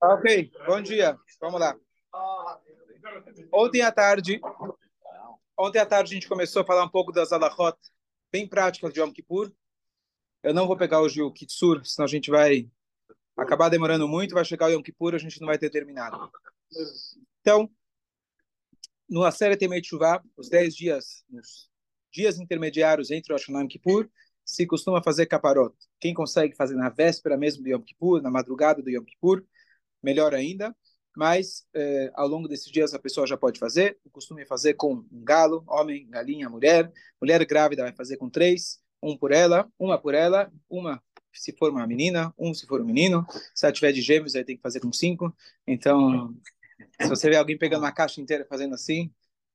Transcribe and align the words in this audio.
Ok, 0.00 0.52
bom 0.66 0.82
dia. 0.82 1.18
Vamos 1.40 1.60
lá. 1.60 1.76
Ontem 3.52 3.82
à 3.82 3.90
tarde, 3.90 4.40
ontem 5.58 5.78
à 5.78 5.86
tarde 5.86 6.12
a 6.12 6.14
gente 6.14 6.28
começou 6.28 6.62
a 6.62 6.64
falar 6.64 6.84
um 6.84 6.90
pouco 6.90 7.12
das 7.12 7.32
alahot 7.32 7.78
bem 8.30 8.46
práticas 8.48 8.92
de 8.92 9.00
Yom 9.00 9.12
Kippur. 9.12 9.52
Eu 10.42 10.52
não 10.52 10.66
vou 10.66 10.76
pegar 10.76 11.00
hoje 11.00 11.22
o 11.22 11.32
Kitsur, 11.32 11.84
senão 11.84 12.04
a 12.04 12.08
gente 12.08 12.30
vai 12.30 12.68
acabar 13.36 13.68
demorando 13.68 14.08
muito, 14.08 14.34
vai 14.34 14.44
chegar 14.44 14.66
o 14.66 14.70
Yom 14.70 14.82
Kippur, 14.82 15.14
a 15.14 15.18
gente 15.18 15.40
não 15.40 15.46
vai 15.46 15.56
ter 15.56 15.70
terminado. 15.70 16.30
Então, 17.40 17.70
no 19.08 19.24
Aseret 19.24 19.58
Temei 19.58 19.80
Tshuva, 19.80 20.22
os 20.36 20.48
10 20.48 20.74
dias, 20.74 21.24
os 21.32 21.70
dias 22.12 22.38
intermediários 22.38 23.10
entre 23.10 23.32
Rosh 23.32 23.46
Hashanah 23.46 23.64
e 23.64 23.68
Kippur, 23.68 24.10
se 24.52 24.66
costuma 24.66 25.02
fazer 25.02 25.24
caparot. 25.24 25.74
Quem 25.98 26.12
consegue 26.12 26.54
fazer 26.54 26.74
na 26.74 26.90
véspera 26.90 27.38
mesmo 27.38 27.62
do 27.62 27.70
Yom 27.70 27.80
Kippur, 27.80 28.20
na 28.20 28.30
madrugada 28.30 28.82
do 28.82 28.90
Yom 28.90 29.02
Kippur, 29.02 29.42
melhor 30.02 30.34
ainda. 30.34 30.76
Mas 31.16 31.64
eh, 31.74 32.10
ao 32.14 32.28
longo 32.28 32.46
desses 32.48 32.70
dias 32.70 32.92
a 32.92 32.98
pessoa 32.98 33.26
já 33.26 33.36
pode 33.36 33.58
fazer. 33.58 33.98
O 34.04 34.10
costume 34.10 34.42
é 34.42 34.46
fazer 34.46 34.74
com 34.74 34.94
um 34.94 35.24
galo, 35.24 35.64
homem, 35.66 36.06
galinha, 36.08 36.50
mulher. 36.50 36.92
Mulher 37.20 37.44
grávida 37.46 37.82
vai 37.82 37.94
fazer 37.94 38.18
com 38.18 38.28
três, 38.28 38.78
um 39.02 39.16
por 39.16 39.32
ela, 39.32 39.70
uma 39.78 39.98
por 39.98 40.14
ela, 40.14 40.52
uma 40.68 41.02
se 41.32 41.52
for 41.56 41.70
uma 41.70 41.86
menina, 41.86 42.32
um 42.38 42.52
se 42.52 42.66
for 42.66 42.80
um 42.82 42.84
menino. 42.84 43.26
Se 43.54 43.64
ela 43.64 43.72
tiver 43.72 43.92
de 43.92 44.02
gêmeos, 44.02 44.34
aí 44.34 44.44
tem 44.44 44.56
que 44.56 44.62
fazer 44.62 44.80
com 44.80 44.92
cinco. 44.92 45.34
Então, 45.66 46.34
se 47.00 47.08
você 47.08 47.30
vê 47.30 47.36
alguém 47.36 47.56
pegando 47.56 47.82
uma 47.84 47.92
caixa 47.92 48.20
inteira 48.20 48.44
fazendo 48.44 48.74
assim, 48.74 49.10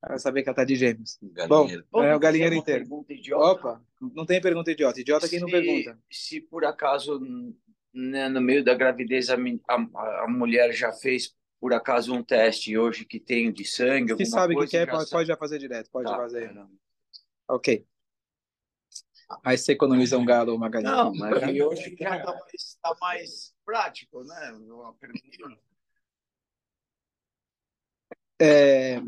vai 0.06 0.18
saber 0.18 0.42
que 0.42 0.48
ela 0.48 0.54
está 0.54 0.64
de 0.64 0.76
gêmeos. 0.76 1.18
Galinheiro. 1.22 1.84
Bom, 1.90 2.02
é 2.04 2.14
o 2.14 2.18
galinheiro 2.18 2.54
Uma 2.54 2.60
inteiro. 2.60 2.80
pergunta 2.80 3.12
idiota. 3.12 3.44
Opa, 3.68 3.82
não 4.00 4.24
tem 4.26 4.40
pergunta 4.40 4.70
idiota. 4.70 5.00
Idiota 5.00 5.26
é 5.26 5.28
quem 5.28 5.40
não 5.40 5.48
Se- 5.48 5.52
pergunta. 5.52 5.98
Se 6.10 6.40
por 6.40 6.64
acaso, 6.64 7.20
né, 7.92 8.28
no 8.28 8.40
meio 8.40 8.62
da 8.64 8.74
gravidez, 8.74 9.28
a, 9.30 9.36
a, 9.68 10.24
a 10.24 10.28
mulher 10.28 10.72
já 10.72 10.92
fez, 10.92 11.34
por 11.60 11.72
acaso, 11.72 12.14
um 12.14 12.22
teste 12.22 12.78
hoje 12.78 13.04
que 13.04 13.18
tem 13.18 13.52
de 13.52 13.64
sangue, 13.64 14.08
Se 14.08 14.12
alguma 14.12 14.26
sabe 14.30 14.54
o 14.56 14.60
que 14.60 14.66
quer, 14.68 14.86
já 14.86 14.92
pode, 14.92 15.10
pode 15.10 15.28
já 15.28 15.36
fazer 15.36 15.58
direto. 15.58 15.90
Pode 15.90 16.08
Tá. 16.08 16.16
fazer. 16.16 16.54
Ok. 17.48 17.84
Aí 19.44 19.58
você 19.58 19.72
economiza 19.72 20.16
um 20.16 20.24
galo 20.24 20.52
ou 20.52 20.56
uma 20.56 20.70
galinha. 20.70 20.90
Não, 20.92 21.12
mas 21.14 21.42
aí 21.42 21.60
hoje 21.62 21.94
já 21.98 22.16
está 22.16 22.32
mais, 22.32 22.78
tá 22.80 22.96
mais 23.00 23.54
prático, 23.64 24.24
né? 24.24 24.52
Uma 24.52 24.94
pergunta. 24.94 25.58
É... 28.40 29.00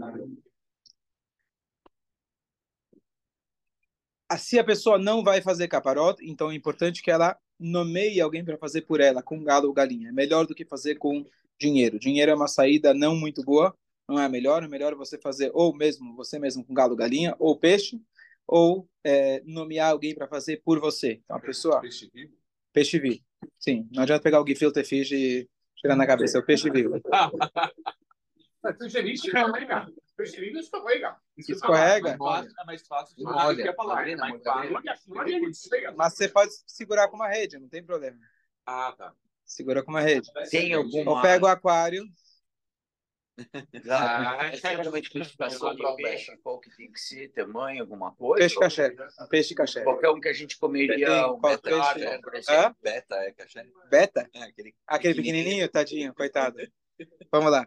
Se 4.39 4.59
a 4.59 4.65
pessoa 4.65 4.99
não 4.99 5.23
vai 5.23 5.41
fazer 5.41 5.69
caparote, 5.69 6.25
então 6.29 6.51
é 6.51 6.55
importante 6.55 7.03
que 7.03 7.11
ela 7.11 7.37
nomeie 7.59 8.21
alguém 8.21 8.45
para 8.45 8.57
fazer 8.57 8.83
por 8.83 9.01
ela, 9.01 9.23
com 9.23 9.43
galo 9.43 9.69
ou 9.69 9.73
galinha. 9.73 10.09
É 10.09 10.13
melhor 10.13 10.47
do 10.47 10.55
que 10.55 10.65
fazer 10.65 10.97
com 10.97 11.25
dinheiro. 11.59 11.99
Dinheiro 11.99 12.31
é 12.31 12.35
uma 12.35 12.49
saída 12.49 12.95
não 12.95 13.15
muito 13.17 13.43
boa, 13.43 13.77
não 14.09 14.19
é 14.19 14.25
a 14.25 14.29
melhor. 14.29 14.63
É 14.63 14.69
melhor 14.69 14.95
você 14.95 15.19
fazer 15.19 15.51
ou 15.53 15.75
mesmo 15.75 16.15
você 16.15 16.39
mesmo 16.39 16.65
com 16.65 16.73
galo, 16.73 16.97
galinha, 16.97 17.35
ou 17.39 17.57
peixe, 17.57 18.01
ou 18.47 18.89
é, 19.05 19.43
nomear 19.45 19.91
alguém 19.91 20.15
para 20.15 20.27
fazer 20.27 20.63
por 20.65 20.81
você. 20.81 21.21
Então 21.25 21.37
a 21.37 21.41
pessoa 21.41 21.81
peixe 22.73 22.99
vivo. 22.99 23.21
Sim, 23.59 23.89
não 23.93 24.03
adianta 24.03 24.23
pegar 24.23 24.41
o 24.41 24.47
gefilte 24.47 24.85
fish 24.85 25.13
e 25.13 25.49
tirar 25.77 25.97
na 25.97 26.07
cabeça, 26.07 26.39
é 26.39 26.41
o 26.41 26.45
peixe 26.45 26.71
vivo. 26.71 27.01
Percebi, 28.79 29.13
escorrega. 29.13 29.87
Percebi, 30.21 30.59
escorrega. 30.59 31.17
Escorrega? 31.37 32.11
É 32.11 32.17
mais 32.17 32.19
fácil, 32.19 32.55
é 32.59 32.65
mais 32.65 32.87
fácil. 32.87 33.17
Não 33.19 33.33
Olha, 33.33 33.47
olha, 33.47 33.65
quer 33.65 33.75
falar, 33.77 33.95
tá 33.97 34.03
é 34.03 34.05
vendo, 34.05 34.19
mais 34.19 34.43
fácil. 34.43 35.97
Mas 35.97 36.15
você 36.15 36.29
pode 36.29 36.53
segurar 36.67 37.09
com 37.09 37.17
uma 37.17 37.29
rede, 37.29 37.59
não 37.59 37.69
tem 37.69 37.83
problema. 37.83 38.19
Ah, 38.67 38.95
tá. 38.97 39.15
Segura 39.45 39.83
com 39.83 39.91
uma 39.91 40.01
rede. 40.01 40.31
Tem 40.51 40.75
alguma... 40.75 41.11
Ou 41.13 41.23
pega 41.23 41.45
o 41.45 41.49
aquário, 41.49 42.05
Ah, 43.91 44.51
para 44.67 45.93
o 45.93 45.97
peixe? 45.97 46.37
Qual 46.43 46.61
que 46.61 46.71
tem 46.77 46.93
que 46.93 47.01
ser? 47.01 47.29
Tamanho, 47.33 47.81
alguma 47.83 48.15
coisa? 48.15 48.39
peixe 48.39 48.59
caché. 48.59 48.95
Peixe 49.31 49.55
caché. 49.55 49.83
Qualquer 49.83 50.11
um 50.11 50.21
que 50.21 50.29
a 50.29 50.33
gente 50.33 50.59
comeria, 50.59 51.07
Tem 51.07 51.25
um 51.25 51.41
beta, 51.41 51.63
peixe? 51.63 51.99
né, 52.01 52.19
por 52.19 52.35
exemplo. 52.35 52.63
Hã? 52.63 52.77
Beta 52.83 53.17
é 53.17 53.33
caché. 53.33 53.67
Beta? 53.91 54.31
É, 54.35 54.43
aquele 54.43 54.75
Aquele 54.87 55.15
pequenininho, 55.15 55.69
tadinho, 55.71 56.15
coitado. 56.15 56.59
Vamos 57.33 57.51
lá. 57.51 57.67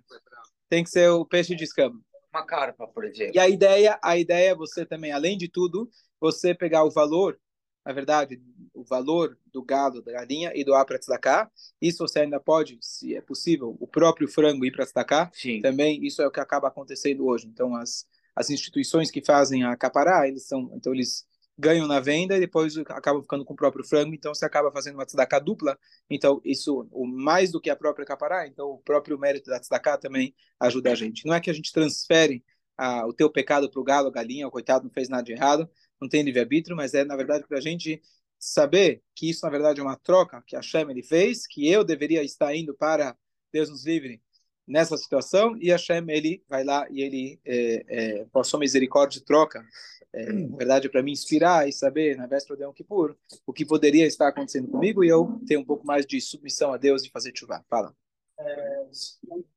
Tem 0.69 0.83
que 0.83 0.89
ser 0.89 1.09
o 1.09 1.25
peixe 1.25 1.55
de 1.55 1.63
escama. 1.63 1.99
Uma 2.33 2.45
carpa, 2.45 2.87
por 2.87 3.05
exemplo. 3.05 3.35
E 3.35 3.39
a 3.39 3.47
ideia, 3.47 3.99
a 4.01 4.17
ideia 4.17 4.51
é 4.51 4.55
você 4.55 4.85
também, 4.85 5.11
além 5.11 5.37
de 5.37 5.47
tudo, 5.47 5.89
você 6.19 6.55
pegar 6.55 6.83
o 6.83 6.91
valor, 6.91 7.39
na 7.85 7.93
verdade, 7.93 8.41
o 8.73 8.83
valor 8.83 9.37
do 9.51 9.63
galo, 9.63 10.01
da 10.01 10.13
galinha 10.13 10.51
e 10.55 10.63
doar 10.63 10.85
para 10.85 10.97
tzedakah. 10.97 11.51
Isso 11.81 11.99
você 11.99 12.21
ainda 12.21 12.39
pode, 12.39 12.77
se 12.81 13.15
é 13.15 13.21
possível, 13.21 13.77
o 13.79 13.87
próprio 13.87 14.27
frango 14.27 14.65
ir 14.65 14.71
para 14.71 14.85
tzedakah. 14.85 15.29
Sim. 15.33 15.61
Também 15.61 16.03
isso 16.03 16.21
é 16.21 16.27
o 16.27 16.31
que 16.31 16.39
acaba 16.39 16.67
acontecendo 16.67 17.25
hoje. 17.25 17.47
Então 17.47 17.75
as 17.75 18.05
as 18.35 18.49
instituições 18.49 19.11
que 19.11 19.23
fazem 19.23 19.63
a 19.63 19.75
capará, 19.75 20.27
eles 20.27 20.47
são, 20.47 20.71
então 20.73 20.93
eles 20.93 21.25
ganham 21.57 21.87
na 21.87 21.99
venda 21.99 22.35
e 22.35 22.39
depois 22.39 22.77
acabam 22.77 23.21
ficando 23.21 23.45
com 23.45 23.53
o 23.53 23.55
próprio 23.55 23.85
frango, 23.85 24.13
então 24.13 24.33
você 24.33 24.45
acaba 24.45 24.71
fazendo 24.71 24.95
uma 24.95 25.05
tzedakah 25.05 25.39
dupla. 25.39 25.77
Então 26.09 26.41
isso, 26.43 26.87
o 26.91 27.05
mais 27.05 27.51
do 27.51 27.61
que 27.61 27.69
a 27.69 27.75
própria 27.75 28.05
capará, 28.05 28.47
então 28.47 28.69
o 28.69 28.77
próprio 28.79 29.17
mérito 29.17 29.49
da 29.49 29.59
tzedakah 29.59 29.97
também 29.97 30.33
ajuda 30.59 30.91
a 30.91 30.95
gente. 30.95 31.25
Não 31.25 31.33
é 31.33 31.39
que 31.39 31.49
a 31.49 31.53
gente 31.53 31.71
transfere 31.71 32.43
ah, 32.77 33.05
o 33.07 33.13
teu 33.13 33.29
pecado 33.31 33.69
para 33.69 33.79
o 33.79 33.83
galo, 33.83 34.07
a 34.07 34.11
galinha, 34.11 34.47
o 34.47 34.51
coitado 34.51 34.85
não 34.85 34.91
fez 34.91 35.09
nada 35.09 35.23
de 35.23 35.31
errado, 35.33 35.69
não 36.01 36.09
tem 36.09 36.23
livre-arbítrio, 36.23 36.75
mas 36.75 36.93
é 36.93 37.03
na 37.05 37.15
verdade 37.15 37.45
para 37.47 37.57
a 37.57 37.61
gente 37.61 38.01
saber 38.39 39.01
que 39.15 39.29
isso 39.29 39.45
na 39.45 39.51
verdade 39.51 39.79
é 39.79 39.83
uma 39.83 39.95
troca 39.95 40.43
que 40.45 40.55
a 40.55 40.59
Hashem 40.59 40.89
ele 40.89 41.03
fez, 41.03 41.47
que 41.47 41.69
eu 41.69 41.83
deveria 41.83 42.23
estar 42.23 42.53
indo 42.55 42.73
para 42.75 43.15
Deus 43.51 43.69
nos 43.69 43.85
livre 43.85 44.21
nessa 44.67 44.97
situação 44.97 45.55
e 45.57 45.69
Hashem 45.69 46.05
ele 46.09 46.43
vai 46.47 46.63
lá 46.63 46.87
e 46.89 47.01
ele 47.01 47.39
é, 47.45 47.85
é, 47.87 48.25
por 48.25 48.45
sua 48.45 48.59
misericórdia 48.59 49.21
troca 49.25 49.65
é, 50.13 50.31
na 50.31 50.55
verdade 50.55 50.89
para 50.89 51.03
me 51.03 51.11
inspirar 51.11 51.67
e 51.67 51.73
saber 51.73 52.15
na 52.15 52.27
véspera 52.27 52.57
de 52.57 52.63
Yom 52.63 52.71
Kippur 52.71 53.15
o 53.45 53.53
que 53.53 53.65
poderia 53.65 54.05
estar 54.05 54.27
acontecendo 54.27 54.69
comigo 54.69 55.03
e 55.03 55.09
eu 55.09 55.41
ter 55.45 55.57
um 55.57 55.65
pouco 55.65 55.85
mais 55.85 56.05
de 56.05 56.21
submissão 56.21 56.71
a 56.73 56.77
Deus 56.77 57.03
e 57.03 57.09
fazer 57.09 57.33
chuva. 57.35 57.63
Fala. 57.69 57.93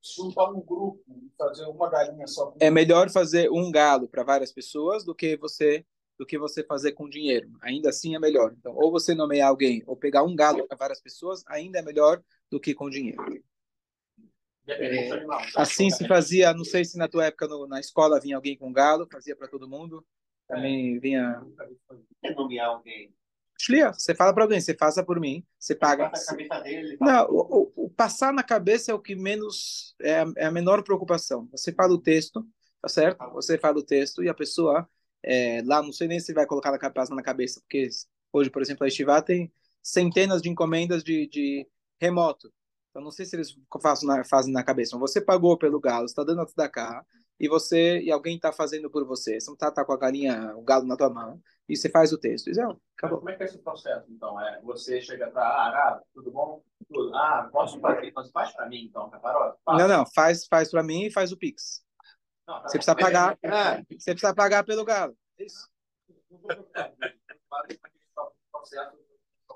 Juntar 0.01 0.49
um 0.51 0.61
grupo 0.61 1.03
fazer 1.37 1.65
uma 1.65 1.89
galinha 1.89 2.27
só. 2.27 2.55
É 2.59 2.69
melhor 2.69 3.09
fazer 3.09 3.51
um 3.51 3.71
galo 3.71 4.07
para 4.07 4.23
várias 4.23 4.51
pessoas 4.51 5.03
do 5.03 5.13
que 5.13 5.37
você 5.37 5.85
do 6.17 6.25
que 6.25 6.37
você 6.37 6.63
fazer 6.63 6.93
com 6.93 7.07
dinheiro. 7.07 7.47
Ainda 7.61 7.89
assim 7.89 8.15
é 8.15 8.19
melhor. 8.19 8.51
Então, 8.57 8.73
ou 8.75 8.91
você 8.91 9.13
nomear 9.13 9.49
alguém 9.49 9.83
ou 9.85 9.95
pegar 9.95 10.23
um 10.23 10.35
galo 10.35 10.67
para 10.67 10.75
várias 10.75 10.99
pessoas, 10.99 11.43
ainda 11.45 11.77
é 11.77 11.81
melhor 11.83 12.23
do 12.49 12.59
que 12.59 12.73
com 12.73 12.89
dinheiro. 12.89 13.23
Assim 15.55 15.89
se 15.89 16.07
fazia, 16.07 16.53
não 16.53 16.65
sei 16.65 16.83
se 16.83 16.97
na 16.97 17.07
tua 17.07 17.25
época 17.25 17.47
no, 17.47 17.67
na 17.67 17.79
escola 17.79 18.19
vinha 18.19 18.35
alguém 18.35 18.57
com 18.57 18.71
galo, 18.71 19.07
fazia 19.11 19.35
para 19.35 19.47
todo 19.47 19.67
mundo. 19.69 20.05
Também 20.47 20.99
vinha. 20.99 21.41
Nomear 22.35 22.67
alguém. 22.69 23.13
Você 23.93 24.13
fala 24.13 24.33
para 24.33 24.43
alguém, 24.43 24.61
você 24.61 24.75
faça 24.75 25.03
por 25.03 25.19
mim, 25.19 25.43
você 25.59 25.73
paga. 25.73 26.11
Dele. 26.63 26.97
Não, 27.01 27.25
o, 27.25 27.73
o- 27.75 27.85
o 27.85 27.89
passar 27.89 28.31
na 28.31 28.43
cabeça 28.43 28.91
é 28.91 28.93
o 28.93 28.99
que 28.99 29.15
menos 29.15 29.95
é 29.99 30.19
a, 30.21 30.25
é 30.37 30.45
a 30.45 30.51
menor 30.51 30.83
preocupação. 30.83 31.47
Você 31.51 31.73
fala 31.73 31.93
o 31.93 31.97
texto, 31.97 32.45
tá 32.81 32.87
certo? 32.87 33.17
Você 33.33 33.57
fala 33.57 33.79
o 33.79 33.83
texto 33.83 34.23
e 34.23 34.29
a 34.29 34.33
pessoa 34.33 34.87
é, 35.23 35.61
lá, 35.65 35.81
não 35.81 35.91
sei 35.91 36.07
nem 36.07 36.19
se 36.19 36.33
vai 36.33 36.45
colocar 36.45 36.71
na 36.71 36.77
cabeça 36.77 37.15
na 37.15 37.23
cabeça, 37.23 37.59
porque 37.61 37.89
hoje, 38.31 38.49
por 38.49 38.61
exemplo, 38.61 38.83
a 38.85 38.87
Estivá 38.87 39.21
tem 39.21 39.51
centenas 39.81 40.41
de 40.41 40.49
encomendas 40.49 41.03
de, 41.03 41.27
de 41.27 41.67
remoto. 41.99 42.53
Então, 42.97 43.03
não 43.03 43.11
sei 43.11 43.27
se 43.27 43.35
eles 43.35 43.55
fazem 43.79 44.09
na, 44.09 44.23
fazem 44.23 44.51
na 44.51 44.63
cabeça. 44.63 44.97
Mas 44.97 45.11
você 45.11 45.21
pagou 45.21 45.55
pelo 45.55 45.79
galo, 45.79 46.05
está 46.05 46.23
dando 46.23 46.41
a 46.41 46.47
tzedakah, 46.47 47.05
e 47.39 47.47
você 47.47 47.99
e 47.99 48.11
alguém 48.11 48.37
está 48.37 48.51
fazendo 48.51 48.89
por 48.89 49.05
você. 49.05 49.39
Você 49.39 49.45
não 49.45 49.53
está 49.53 49.69
tá 49.69 49.85
com 49.85 49.93
a 49.93 49.97
galinha, 49.97 50.57
o 50.57 50.63
galo 50.63 50.83
na 50.87 50.97
tua 50.97 51.11
mão, 51.11 51.39
e 51.69 51.77
você 51.77 51.91
faz 51.91 52.11
o 52.11 52.17
texto. 52.17 52.49
Isso 52.49 52.59
é, 52.59 52.75
acabou. 52.97 53.19
Como 53.19 53.29
é 53.29 53.35
que 53.35 53.43
é 53.43 53.45
esse 53.45 53.59
processo, 53.59 54.11
então? 54.11 54.41
É, 54.41 54.59
você 54.63 54.99
chega 54.99 55.29
para 55.29 55.43
ah, 55.43 55.67
Arara, 55.67 56.03
tudo 56.11 56.31
bom? 56.31 56.63
Tudo. 56.91 57.15
Ah, 57.15 57.47
posso 57.51 57.79
fazer? 57.79 58.07
Então, 58.07 58.27
faz 58.31 58.51
para 58.51 58.67
mim, 58.67 58.85
então, 58.85 59.07
caparote? 59.11 59.59
Faz. 59.63 59.77
Não, 59.77 59.87
não, 59.87 60.03
faz, 60.15 60.47
faz 60.47 60.71
para 60.71 60.81
mim 60.81 61.03
e 61.03 61.11
faz 61.11 61.31
o 61.31 61.37
Pix. 61.37 61.85
Não, 62.47 62.55
tá 62.55 62.67
Você 62.67 62.79
precisa 62.79 62.95
pagar. 62.95 63.37
É. 63.45 63.83
Você 63.95 64.11
precisa 64.11 64.33
pagar 64.33 64.63
pelo 64.63 64.83
galo. 64.83 65.15
Isso. 65.37 65.69
Processo, 68.51 68.97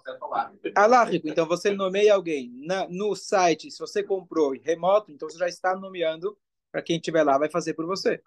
processo 0.02 0.28
lá. 0.28 0.54
Alárrico, 0.76 1.28
então 1.28 1.48
você 1.48 1.72
nomeia 1.72 2.14
alguém 2.14 2.52
na, 2.66 2.88
no 2.90 3.16
site, 3.16 3.70
se 3.72 3.80
você 3.80 4.04
comprou 4.04 4.54
remoto, 4.62 5.12
então 5.12 5.30
você 5.30 5.38
já 5.38 5.48
está 5.48 5.76
nomeando 5.76 6.38
para 6.72 6.82
quem 6.82 6.98
estiver 6.98 7.24
lá, 7.24 7.38
vai 7.38 7.50
fazer 7.50 7.74
por 7.74 7.86
você. 7.86 8.22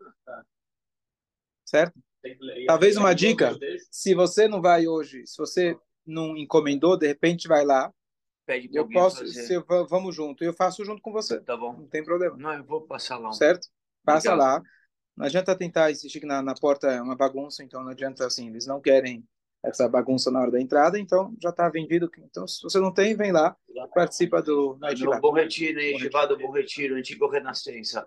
Certo? 1.64 1.98
Talvez 2.66 2.96
uma 2.96 3.14
dica. 3.14 3.58
Se 3.90 4.14
você 4.14 4.48
não 4.48 4.60
vai 4.60 4.86
hoje, 4.86 5.26
se 5.26 5.36
você 5.36 5.78
não 6.06 6.36
encomendou, 6.36 6.96
de 6.96 7.06
repente 7.06 7.48
vai 7.48 7.64
lá, 7.64 7.92
Pede 8.46 8.68
eu 8.72 8.86
posso, 8.86 9.24
eu, 9.50 9.64
va- 9.64 9.84
vamos 9.84 10.14
junto, 10.14 10.44
eu 10.44 10.52
faço 10.52 10.84
junto 10.84 11.00
com 11.00 11.10
você. 11.10 11.40
Tá 11.40 11.56
bom. 11.56 11.72
Não 11.72 11.88
tem 11.88 12.04
problema. 12.04 12.36
Não, 12.36 12.52
eu 12.52 12.64
vou 12.64 12.82
passar 12.82 13.16
lá. 13.16 13.30
um- 13.30 13.32
Certo? 13.32 13.68
Passa 14.04 14.32
Legal. 14.32 14.46
lá. 14.56 14.62
Não 15.16 15.24
adianta 15.24 15.56
tentar 15.56 15.90
insistir 15.90 16.20
que 16.20 16.26
na, 16.26 16.42
na 16.42 16.54
porta 16.54 16.88
é 16.88 17.00
uma 17.00 17.16
bagunça, 17.16 17.62
então 17.64 17.82
não 17.82 17.90
adianta 17.90 18.26
assim, 18.26 18.48
eles 18.48 18.66
não 18.66 18.80
querem 18.80 19.24
essa 19.64 19.88
bagunça 19.88 20.31
na 20.31 20.40
hora 20.40 20.50
da 20.50 20.61
entrada, 20.61 20.99
então 20.99 21.34
já 21.43 21.49
está 21.49 21.69
vendido. 21.69 22.11
Então, 22.19 22.46
se 22.46 22.62
você 22.62 22.78
não 22.78 22.93
tem, 22.93 23.16
vem 23.16 23.32
lá, 23.32 23.56
participa 23.94 24.43
do 24.43 24.76
na 24.78 24.93
No 24.93 25.20
Bom 25.20 25.32
Retiro, 25.32 25.76
né? 25.76 25.84
Yeshiva 25.84 26.26
do 26.26 26.38
Bom 26.38 26.52
Retiro, 26.52 26.96
antigo 26.96 27.28
Renascença. 27.28 28.06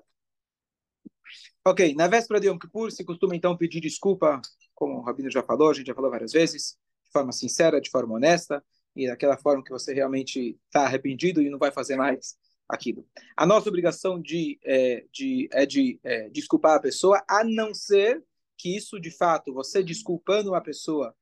Ok, 1.66 1.94
na 1.96 2.08
véspera 2.08 2.40
de 2.40 2.48
Yom 2.48 2.58
Kippur, 2.58 2.92
se 2.92 3.04
costuma 3.04 3.36
então 3.36 3.58
pedir 3.58 3.82
desculpa, 3.82 4.40
como 4.74 5.00
o 5.00 5.02
Rabino 5.02 5.30
já 5.30 5.44
falou, 5.44 5.70
a 5.70 5.74
gente 5.74 5.88
já 5.88 5.96
falou 5.96 6.10
várias 6.10 6.32
vezes, 6.32 6.78
de 7.04 7.12
forma 7.12 7.32
sincera, 7.32 7.82
de 7.82 7.90
forma 7.90 8.16
honesta, 8.16 8.64
e 8.96 9.08
daquela 9.08 9.38
forma 9.38 9.64
que 9.64 9.72
você 9.72 9.94
realmente 9.94 10.58
está 10.68 10.86
arrependido 10.86 11.42
e 11.42 11.50
não 11.50 11.60
vai 11.60 11.72
fazer 11.72 11.98
mais 11.98 12.38
aquilo. 12.70 13.06
A 13.36 13.46
nossa 13.46 13.68
obrigação 13.68 14.22
de, 14.22 14.60
é, 14.64 15.06
de, 15.12 15.50
é 15.52 15.66
de 15.66 16.00
é, 16.04 16.30
desculpar 16.30 16.76
a 16.76 16.82
pessoa, 16.82 17.24
a 17.28 17.44
não 17.44 17.74
ser 17.74 18.24
que 18.58 18.76
isso, 18.76 19.00
de 19.00 19.12
fato, 19.12 19.54
você 19.54 19.84
desculpando 19.84 20.50
uma 20.50 20.62
pessoa, 20.62 21.16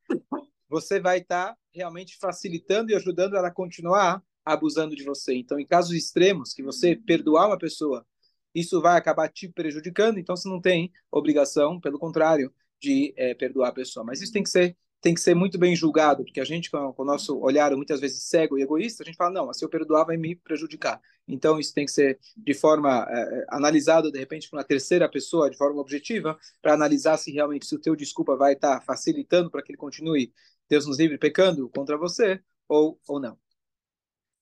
você 0.69 0.99
vai 0.99 1.19
estar 1.19 1.53
tá 1.53 1.57
realmente 1.73 2.17
facilitando 2.17 2.91
e 2.91 2.95
ajudando 2.95 3.35
ela 3.35 3.49
a 3.49 3.53
continuar 3.53 4.23
abusando 4.43 4.95
de 4.95 5.03
você. 5.03 5.35
Então, 5.35 5.59
em 5.59 5.65
casos 5.65 5.93
extremos, 5.93 6.53
que 6.53 6.63
você 6.63 6.95
perdoar 6.95 7.47
uma 7.47 7.57
pessoa, 7.57 8.05
isso 8.53 8.81
vai 8.81 8.97
acabar 8.97 9.27
te 9.27 9.49
prejudicando, 9.49 10.17
então 10.17 10.35
você 10.35 10.47
não 10.47 10.61
tem 10.61 10.91
obrigação, 11.11 11.79
pelo 11.79 11.99
contrário, 11.99 12.53
de 12.79 13.13
é, 13.17 13.33
perdoar 13.33 13.69
a 13.69 13.73
pessoa. 13.73 14.05
Mas 14.05 14.21
isso 14.21 14.31
tem 14.31 14.43
que 14.43 14.49
ser 14.49 14.77
tem 15.05 15.13
que 15.13 15.21
ser 15.21 15.35
muito 15.35 15.59
bem 15.59 15.75
julgado, 15.75 16.23
porque 16.23 16.41
a 16.41 16.43
gente, 16.43 16.71
com, 16.71 16.95
o 16.97 17.05
nosso 17.05 17.37
olhar 17.37 17.69
muitas 17.75 17.99
vezes 17.99 18.23
cego 18.23 18.57
e 18.57 18.63
egoísta, 18.63 19.03
a 19.03 19.05
gente 19.05 19.15
fala, 19.15 19.29
não, 19.29 19.53
se 19.53 19.63
eu 19.63 19.69
perdoar 19.69 20.03
vai 20.03 20.17
me 20.17 20.35
prejudicar. 20.35 20.99
Então, 21.27 21.59
isso 21.59 21.75
tem 21.75 21.85
que 21.85 21.91
ser 21.91 22.19
de 22.35 22.55
forma 22.55 23.05
é, 23.07 23.45
analisado, 23.49 24.11
de 24.11 24.17
repente, 24.17 24.49
por 24.49 24.57
uma 24.57 24.63
terceira 24.63 25.07
pessoa, 25.07 25.47
de 25.47 25.57
forma 25.57 25.79
objetiva, 25.79 26.35
para 26.59 26.73
analisar 26.73 27.17
se 27.17 27.31
realmente 27.31 27.67
se 27.67 27.75
o 27.75 27.79
teu 27.79 27.95
desculpa 27.95 28.35
vai 28.35 28.53
estar 28.53 28.79
tá 28.79 28.81
facilitando 28.81 29.51
para 29.51 29.61
que 29.61 29.73
ele 29.73 29.77
continue, 29.77 30.33
Deus 30.67 30.87
nos 30.87 30.97
livre, 30.97 31.19
pecando 31.19 31.69
contra 31.69 31.95
você, 31.99 32.41
ou, 32.67 32.99
ou 33.07 33.19
não. 33.19 33.37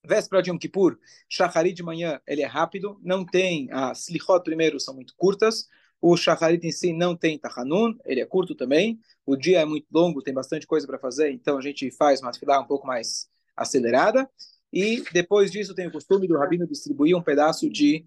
Véspera 0.02 0.40
de 0.40 0.48
Yom 0.48 0.56
Kippur, 0.56 0.98
Shachari 1.28 1.74
de 1.74 1.82
manhã, 1.82 2.22
ele 2.26 2.40
é 2.40 2.46
rápido, 2.46 2.98
não 3.02 3.22
tem, 3.22 3.68
as 3.70 4.08
Slichot 4.08 4.42
primeiro 4.42 4.80
são 4.80 4.94
muito 4.94 5.14
curtas, 5.14 5.68
o 6.06 6.18
Shacharit 6.18 6.66
em 6.66 6.70
si 6.70 6.92
não 6.92 7.16
tem 7.16 7.38
Tachanun, 7.38 7.96
ele 8.04 8.20
é 8.20 8.26
curto 8.26 8.54
também. 8.54 9.00
O 9.24 9.36
dia 9.36 9.60
é 9.60 9.64
muito 9.64 9.86
longo, 9.90 10.20
tem 10.20 10.34
bastante 10.34 10.66
coisa 10.66 10.86
para 10.86 10.98
fazer, 10.98 11.30
então 11.30 11.56
a 11.56 11.62
gente 11.62 11.90
faz 11.90 12.20
uma 12.20 12.30
fila 12.30 12.60
um 12.60 12.66
pouco 12.66 12.86
mais 12.86 13.26
acelerada. 13.56 14.28
E 14.70 15.02
depois 15.14 15.50
disso 15.50 15.74
tem 15.74 15.86
o 15.86 15.90
costume 15.90 16.28
do 16.28 16.36
rabino 16.36 16.66
distribuir 16.66 17.16
um 17.16 17.22
pedaço 17.22 17.70
de 17.70 18.04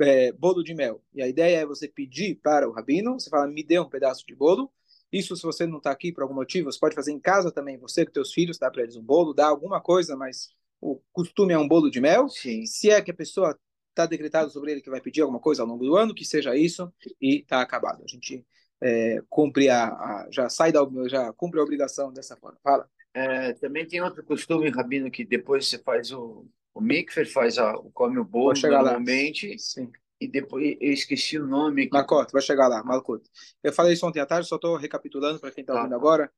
é, 0.00 0.30
bolo 0.30 0.62
de 0.62 0.76
mel. 0.76 1.02
E 1.12 1.20
a 1.20 1.26
ideia 1.26 1.56
é 1.56 1.66
você 1.66 1.88
pedir 1.88 2.36
para 2.36 2.68
o 2.68 2.72
rabino, 2.72 3.18
você 3.18 3.28
fala, 3.28 3.48
me 3.48 3.64
dê 3.64 3.80
um 3.80 3.88
pedaço 3.88 4.24
de 4.24 4.36
bolo. 4.36 4.70
Isso, 5.12 5.34
se 5.34 5.42
você 5.42 5.66
não 5.66 5.78
está 5.78 5.90
aqui 5.90 6.12
por 6.12 6.22
algum 6.22 6.34
motivo, 6.34 6.70
você 6.70 6.78
pode 6.78 6.94
fazer 6.94 7.10
em 7.10 7.18
casa 7.18 7.50
também, 7.50 7.76
você 7.76 8.06
com 8.06 8.12
teus 8.12 8.32
filhos, 8.32 8.58
dá 8.58 8.70
para 8.70 8.84
eles 8.84 8.94
um 8.94 9.02
bolo, 9.02 9.34
dá 9.34 9.48
alguma 9.48 9.80
coisa, 9.80 10.16
mas 10.16 10.50
o 10.80 11.00
costume 11.12 11.52
é 11.52 11.58
um 11.58 11.66
bolo 11.66 11.90
de 11.90 12.00
mel. 12.00 12.28
Sim. 12.28 12.64
Se 12.64 12.90
é 12.90 13.02
que 13.02 13.10
a 13.10 13.14
pessoa 13.14 13.58
está 13.94 14.06
decretado 14.06 14.50
sobre 14.50 14.72
ele 14.72 14.80
que 14.80 14.90
vai 14.90 15.00
pedir 15.00 15.22
alguma 15.22 15.40
coisa 15.40 15.62
ao 15.62 15.68
longo 15.68 15.84
do 15.84 15.96
ano, 15.96 16.14
que 16.14 16.24
seja 16.24 16.56
isso, 16.56 16.92
e 17.20 17.40
está 17.40 17.60
acabado. 17.60 18.02
A 18.04 18.08
gente 18.08 18.44
é, 18.82 19.22
cumpre 19.30 19.68
a, 19.70 19.86
a, 19.86 20.28
já 20.30 20.48
sai 20.48 20.72
da 20.72 20.80
já 21.06 21.32
cumpre 21.32 21.60
a 21.60 21.62
obrigação 21.62 22.12
dessa 22.12 22.36
forma. 22.36 22.58
Fala. 22.62 22.88
É, 23.14 23.52
também 23.54 23.86
tem 23.86 24.02
outro 24.02 24.24
costume, 24.24 24.68
Rabino, 24.68 25.10
que 25.10 25.24
depois 25.24 25.68
você 25.68 25.78
faz 25.78 26.10
o, 26.10 26.46
o 26.74 26.80
mikver, 26.80 27.30
faz 27.30 27.56
a, 27.58 27.72
come 27.92 28.18
o 28.18 28.24
bolo 28.24 28.52
normalmente. 28.60 29.56
Sim. 29.58 29.90
E 30.20 30.28
depois 30.28 30.76
eu 30.80 30.92
esqueci 30.92 31.38
o 31.38 31.46
nome. 31.46 31.88
Que... 31.88 32.32
vai 32.32 32.42
chegar 32.42 32.66
lá, 32.66 32.82
Malkut. 32.82 33.24
Eu 33.62 33.72
falei 33.72 33.92
isso 33.92 34.06
ontem 34.06 34.20
à 34.20 34.26
tarde, 34.26 34.48
só 34.48 34.56
estou 34.56 34.76
recapitulando 34.76 35.38
para 35.38 35.50
quem 35.50 35.62
está 35.62 35.74
tá. 35.74 35.80
ouvindo 35.80 35.94
agora. 35.94 36.30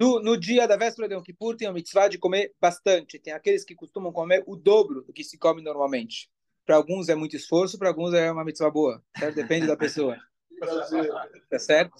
No, 0.00 0.18
no 0.18 0.34
dia 0.34 0.66
da 0.66 0.78
véspera 0.78 1.06
de 1.06 1.14
Yom 1.14 1.22
Kippur 1.22 1.54
tem 1.54 1.68
a 1.68 1.72
mitzvah 1.74 2.08
de 2.08 2.16
comer 2.16 2.54
bastante. 2.58 3.18
Tem 3.18 3.34
aqueles 3.34 3.62
que 3.62 3.74
costumam 3.74 4.10
comer 4.10 4.42
o 4.46 4.56
dobro 4.56 5.02
do 5.02 5.12
que 5.12 5.22
se 5.22 5.36
come 5.36 5.60
normalmente. 5.60 6.30
Para 6.64 6.76
alguns 6.76 7.10
é 7.10 7.14
muito 7.14 7.36
esforço, 7.36 7.78
para 7.78 7.88
alguns 7.88 8.14
é 8.14 8.32
uma 8.32 8.42
mitzvah 8.42 8.70
boa. 8.70 9.04
Certo? 9.18 9.34
Depende 9.34 9.66
da 9.66 9.76
pessoa. 9.76 10.16
Tá 11.50 11.58
certo? 11.58 11.92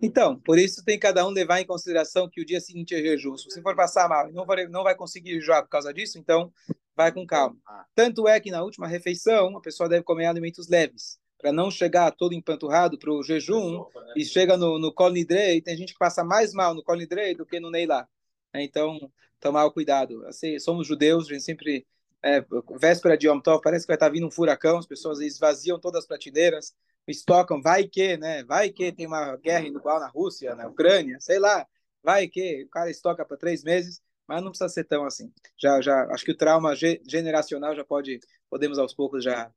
Então, 0.00 0.40
por 0.40 0.58
isso 0.58 0.82
tem 0.82 0.98
cada 0.98 1.26
um 1.26 1.30
levar 1.30 1.60
em 1.60 1.66
consideração 1.66 2.26
que 2.26 2.40
o 2.40 2.46
dia 2.46 2.58
seguinte 2.58 2.94
é 2.94 3.02
jejum. 3.02 3.36
Se 3.36 3.44
você 3.44 3.60
for 3.60 3.76
passar 3.76 4.08
mal 4.08 4.30
e 4.30 4.32
não 4.32 4.46
vai, 4.46 4.66
não 4.66 4.82
vai 4.82 4.94
conseguir 4.94 5.34
jejuar 5.34 5.62
por 5.62 5.68
causa 5.68 5.92
disso, 5.92 6.18
então 6.18 6.50
vai 6.96 7.12
com 7.12 7.26
calma. 7.26 7.58
Tanto 7.94 8.26
é 8.26 8.40
que 8.40 8.50
na 8.50 8.62
última 8.62 8.88
refeição 8.88 9.54
a 9.58 9.60
pessoa 9.60 9.90
deve 9.90 10.04
comer 10.04 10.24
alimentos 10.24 10.68
leves 10.68 11.19
para 11.40 11.52
não 11.52 11.70
chegar 11.70 12.10
todo 12.12 12.34
empanturrado 12.34 12.98
para 12.98 13.10
o 13.10 13.22
jejum 13.22 13.84
né? 13.94 14.12
e 14.16 14.24
chega 14.24 14.56
no, 14.56 14.78
no 14.78 14.92
Kol 14.92 15.10
Nidrei, 15.10 15.60
tem 15.60 15.76
gente 15.76 15.92
que 15.92 15.98
passa 15.98 16.22
mais 16.22 16.52
mal 16.52 16.74
no 16.74 16.82
Kol 16.82 16.96
Nidrei 16.96 17.34
do 17.34 17.46
que 17.46 17.58
no 17.58 17.70
Neilá. 17.70 18.06
Então, 18.54 19.10
tomar 19.40 19.64
o 19.64 19.72
cuidado. 19.72 20.24
Assim, 20.26 20.58
somos 20.58 20.86
judeus, 20.86 21.26
a 21.26 21.32
gente 21.32 21.42
sempre, 21.42 21.86
é, 22.22 22.44
véspera 22.78 23.16
de 23.16 23.26
Yom 23.26 23.40
Tov, 23.40 23.62
parece 23.62 23.84
que 23.84 23.88
vai 23.88 23.96
estar 23.96 24.08
vindo 24.10 24.26
um 24.26 24.30
furacão, 24.30 24.78
as 24.78 24.86
pessoas 24.86 25.20
esvaziam 25.20 25.80
todas 25.80 26.00
as 26.00 26.06
prateleiras, 26.06 26.74
estocam, 27.08 27.60
vai 27.60 27.84
que, 27.84 28.16
né? 28.16 28.44
Vai 28.44 28.70
que 28.70 28.92
tem 28.92 29.06
uma 29.06 29.36
guerra 29.36 29.66
igual 29.66 29.98
na 29.98 30.08
Rússia, 30.08 30.54
na 30.54 30.68
Ucrânia, 30.68 31.18
sei 31.20 31.38
lá, 31.38 31.66
vai 32.02 32.28
que 32.28 32.64
o 32.64 32.68
cara 32.68 32.90
estoca 32.90 33.24
para 33.24 33.36
três 33.36 33.64
meses, 33.64 34.02
mas 34.26 34.42
não 34.42 34.50
precisa 34.50 34.68
ser 34.68 34.84
tão 34.84 35.04
assim. 35.04 35.32
Já, 35.58 35.80
já, 35.80 36.04
acho 36.12 36.24
que 36.24 36.32
o 36.32 36.36
trauma 36.36 36.74
generacional 36.76 37.74
já 37.74 37.84
pode, 37.84 38.20
podemos 38.48 38.78
aos 38.78 38.94
poucos 38.94 39.24
já 39.24 39.50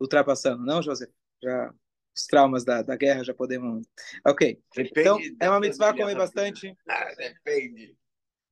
ultrapassando, 0.00 0.64
não, 0.64 0.82
José? 0.82 1.08
Já 1.42 1.72
os 2.14 2.26
traumas 2.26 2.64
da, 2.64 2.82
da 2.82 2.96
guerra 2.96 3.24
já 3.24 3.34
podemos. 3.34 3.86
Ok. 4.26 4.60
Depende 4.74 4.90
então, 4.98 5.18
é 5.40 5.50
uma 5.50 5.60
mitzvah 5.60 5.92
comer 5.92 6.16
bastante. 6.16 6.76
Ah, 6.88 7.14
depende. 7.16 7.96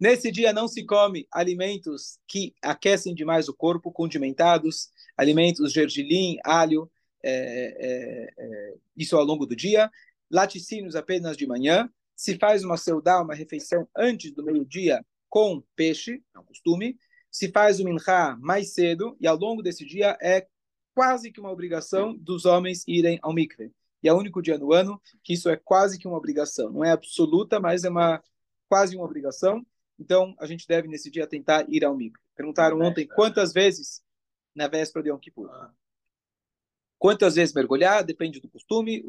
Nesse 0.00 0.30
dia 0.30 0.52
não 0.52 0.68
se 0.68 0.84
come 0.84 1.26
alimentos 1.32 2.18
que 2.26 2.54
aquecem 2.62 3.14
demais 3.14 3.48
o 3.48 3.54
corpo, 3.54 3.90
condimentados, 3.90 4.90
alimentos 5.16 5.72
gergelim, 5.72 6.38
alho, 6.44 6.90
é, 7.22 7.32
é, 7.32 8.34
é, 8.38 8.74
isso 8.96 9.16
ao 9.16 9.24
longo 9.24 9.44
do 9.44 9.56
dia. 9.56 9.90
Laticínios 10.30 10.94
apenas 10.94 11.36
de 11.36 11.46
manhã. 11.46 11.90
Se 12.14 12.36
faz 12.36 12.64
uma 12.64 12.76
seudá, 12.76 13.20
uma 13.20 13.34
refeição 13.34 13.88
antes 13.96 14.32
do 14.32 14.44
meio-dia 14.44 15.04
com 15.28 15.62
peixe, 15.74 16.22
é 16.34 16.38
um 16.38 16.44
costume. 16.44 16.96
Se 17.30 17.50
faz 17.50 17.80
o 17.80 17.84
minhá 17.84 18.36
mais 18.40 18.72
cedo 18.72 19.16
e 19.20 19.26
ao 19.26 19.36
longo 19.36 19.62
desse 19.62 19.84
dia 19.84 20.16
é 20.22 20.46
quase 20.98 21.30
que 21.30 21.38
uma 21.38 21.52
obrigação 21.52 22.12
dos 22.12 22.44
homens 22.44 22.82
irem 22.84 23.20
ao 23.22 23.32
mikve. 23.32 23.72
E 24.02 24.08
é 24.08 24.12
o 24.12 24.18
único 24.18 24.42
dia 24.42 24.58
no 24.58 24.72
ano 24.72 25.00
que 25.22 25.34
isso 25.34 25.48
é 25.48 25.56
quase 25.56 25.96
que 25.96 26.08
uma 26.08 26.16
obrigação. 26.16 26.72
Não 26.72 26.84
é 26.84 26.90
absoluta, 26.90 27.60
mas 27.60 27.84
é 27.84 27.88
uma 27.88 28.20
quase 28.68 28.96
uma 28.96 29.04
obrigação. 29.04 29.64
Então, 29.96 30.34
a 30.40 30.44
gente 30.44 30.66
deve 30.66 30.88
nesse 30.88 31.08
dia 31.08 31.24
tentar 31.24 31.64
ir 31.68 31.84
ao 31.84 31.96
mikve. 31.96 32.20
Perguntaram 32.34 32.80
ontem 32.80 33.06
quantas 33.06 33.52
vezes 33.52 34.02
na 34.52 34.66
véspera 34.66 35.04
de 35.04 35.10
Yom 35.10 35.18
Kippur. 35.18 35.48
Quantas 36.98 37.36
vezes 37.36 37.54
mergulhar? 37.54 38.02
Depende 38.02 38.40
do 38.40 38.48
costume. 38.48 39.04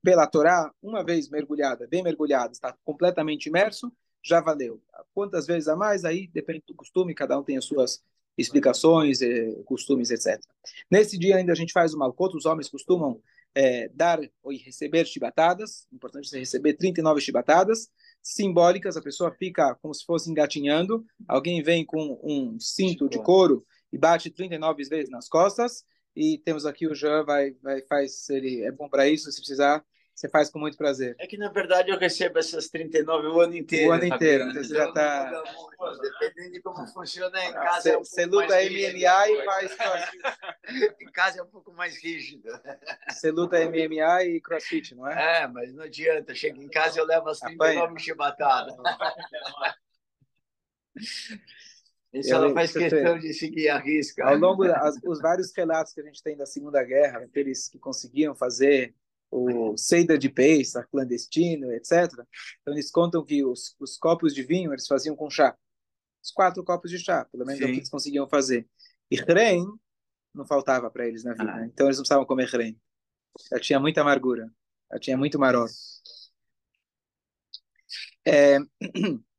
Pela 0.00 0.28
Torá, 0.28 0.72
uma 0.80 1.02
vez 1.02 1.28
mergulhada, 1.28 1.88
bem 1.88 2.04
mergulhada, 2.04 2.52
está 2.52 2.72
completamente 2.84 3.46
imerso, 3.46 3.92
já 4.22 4.40
valeu. 4.40 4.80
Quantas 5.12 5.44
vezes 5.44 5.66
a 5.66 5.74
mais? 5.74 6.04
Aí 6.04 6.28
depende 6.28 6.62
do 6.68 6.74
costume, 6.76 7.16
cada 7.16 7.36
um 7.36 7.42
tem 7.42 7.56
as 7.56 7.64
suas 7.64 8.00
explicações, 8.36 9.20
eh, 9.20 9.54
costumes, 9.64 10.10
etc. 10.10 10.40
Nesse 10.90 11.18
dia 11.18 11.36
ainda 11.36 11.52
a 11.52 11.56
gente 11.56 11.72
faz 11.72 11.94
o 11.94 11.98
malcot, 11.98 12.36
os 12.36 12.46
homens 12.46 12.68
costumam 12.68 13.20
eh, 13.54 13.90
dar 13.94 14.18
ou 14.42 14.52
receber 14.52 15.06
chibatadas, 15.06 15.86
importante 15.92 16.28
você 16.28 16.38
receber 16.38 16.74
39 16.74 17.20
chibatadas, 17.20 17.90
simbólicas, 18.22 18.96
a 18.96 19.02
pessoa 19.02 19.30
fica 19.30 19.74
como 19.76 19.92
se 19.92 20.04
fosse 20.04 20.30
engatinhando, 20.30 21.04
alguém 21.28 21.62
vem 21.62 21.84
com 21.84 22.18
um 22.22 22.58
cinto 22.58 23.08
de 23.08 23.18
couro 23.18 23.64
e 23.92 23.98
bate 23.98 24.30
39 24.30 24.84
vezes 24.84 25.10
nas 25.10 25.28
costas, 25.28 25.84
e 26.16 26.38
temos 26.38 26.64
aqui 26.64 26.86
o 26.86 26.94
Jean, 26.94 27.24
vai, 27.24 27.52
vai, 27.62 27.82
faz, 27.82 28.28
ele 28.30 28.62
é 28.62 28.72
bom 28.72 28.88
para 28.88 29.08
isso, 29.08 29.30
se 29.30 29.38
precisar, 29.38 29.84
você 30.22 30.28
faz 30.28 30.48
com 30.48 30.60
muito 30.60 30.76
prazer. 30.76 31.16
É 31.18 31.26
que, 31.26 31.36
na 31.36 31.48
verdade, 31.48 31.90
eu 31.90 31.98
recebo 31.98 32.38
essas 32.38 32.68
39 32.68 33.26
o 33.26 33.40
ano 33.40 33.56
inteiro. 33.56 33.90
O 33.90 33.92
ano 33.92 34.04
inteiro. 34.04 34.44
Então, 34.44 34.62
você 34.62 34.72
já 34.72 34.88
está... 34.88 35.42
Dependendo 36.20 36.52
de 36.52 36.62
como 36.62 36.86
funciona 36.86 37.44
em 37.44 37.52
casa. 37.52 37.80
Você, 37.80 37.90
é 37.90 37.98
um 37.98 38.04
você 38.04 38.26
luta 38.26 38.54
MMA 38.54 39.30
e 39.30 39.44
faz 39.44 39.74
crossfit. 39.74 40.22
em 41.02 41.10
casa 41.10 41.40
é 41.40 41.42
um 41.42 41.48
pouco 41.48 41.72
mais 41.72 42.00
rígido. 42.00 42.48
Você 43.08 43.32
luta 43.32 43.58
MMA 43.66 44.24
e 44.26 44.40
crossfit, 44.40 44.94
não 44.94 45.08
é? 45.08 45.42
É, 45.42 45.48
mas 45.48 45.74
não 45.74 45.82
adianta. 45.82 46.32
Chego 46.36 46.62
em 46.62 46.68
casa 46.68 46.98
e 46.98 47.00
eu 47.00 47.06
levo 47.06 47.28
as 47.28 47.40
39 47.40 47.98
chibatadas. 47.98 48.76
Isso 52.12 52.32
ela 52.32 52.52
faz 52.52 52.72
questão 52.72 53.18
de 53.18 53.32
seguir 53.32 53.70
a 53.70 53.78
risca. 53.78 54.24
Ao 54.24 54.36
longo 54.36 54.62
dos 55.02 55.20
vários 55.20 55.52
relatos 55.52 55.92
que 55.92 56.00
a 56.00 56.04
gente 56.04 56.22
tem 56.22 56.36
da 56.36 56.46
Segunda 56.46 56.84
Guerra, 56.84 57.24
aqueles 57.24 57.68
que 57.68 57.78
conseguiam 57.78 58.36
fazer 58.36 58.94
o 59.32 59.76
Seida 59.78 60.18
de 60.18 60.28
Pesach, 60.28 60.86
clandestino, 60.90 61.72
etc. 61.72 62.12
Então 62.60 62.74
eles 62.74 62.90
contam 62.90 63.24
que 63.24 63.42
os, 63.42 63.74
os 63.80 63.96
copos 63.96 64.34
de 64.34 64.42
vinho 64.42 64.72
eles 64.72 64.86
faziam 64.86 65.16
com 65.16 65.30
chá. 65.30 65.56
Os 66.22 66.30
quatro 66.30 66.62
copos 66.62 66.90
de 66.90 66.98
chá, 66.98 67.24
pelo 67.24 67.46
menos 67.46 67.58
Sim. 67.58 67.64
é 67.64 67.68
o 67.68 67.70
que 67.72 67.78
eles 67.78 67.90
conseguiam 67.90 68.28
fazer. 68.28 68.68
E 69.10 69.16
rein 69.16 69.66
não 70.34 70.46
faltava 70.46 70.90
para 70.90 71.08
eles 71.08 71.24
na 71.24 71.32
vida. 71.32 71.50
Ah. 71.50 71.66
Então 71.66 71.86
eles 71.86 71.96
não 71.96 72.02
precisavam 72.02 72.26
comer 72.26 72.48
rein. 72.48 72.78
Já 73.50 73.58
tinha 73.58 73.80
muita 73.80 74.02
amargura. 74.02 74.52
Já 74.92 74.98
tinha 74.98 75.16
muito 75.16 75.38
maroto. 75.38 75.72
É... 78.24 78.58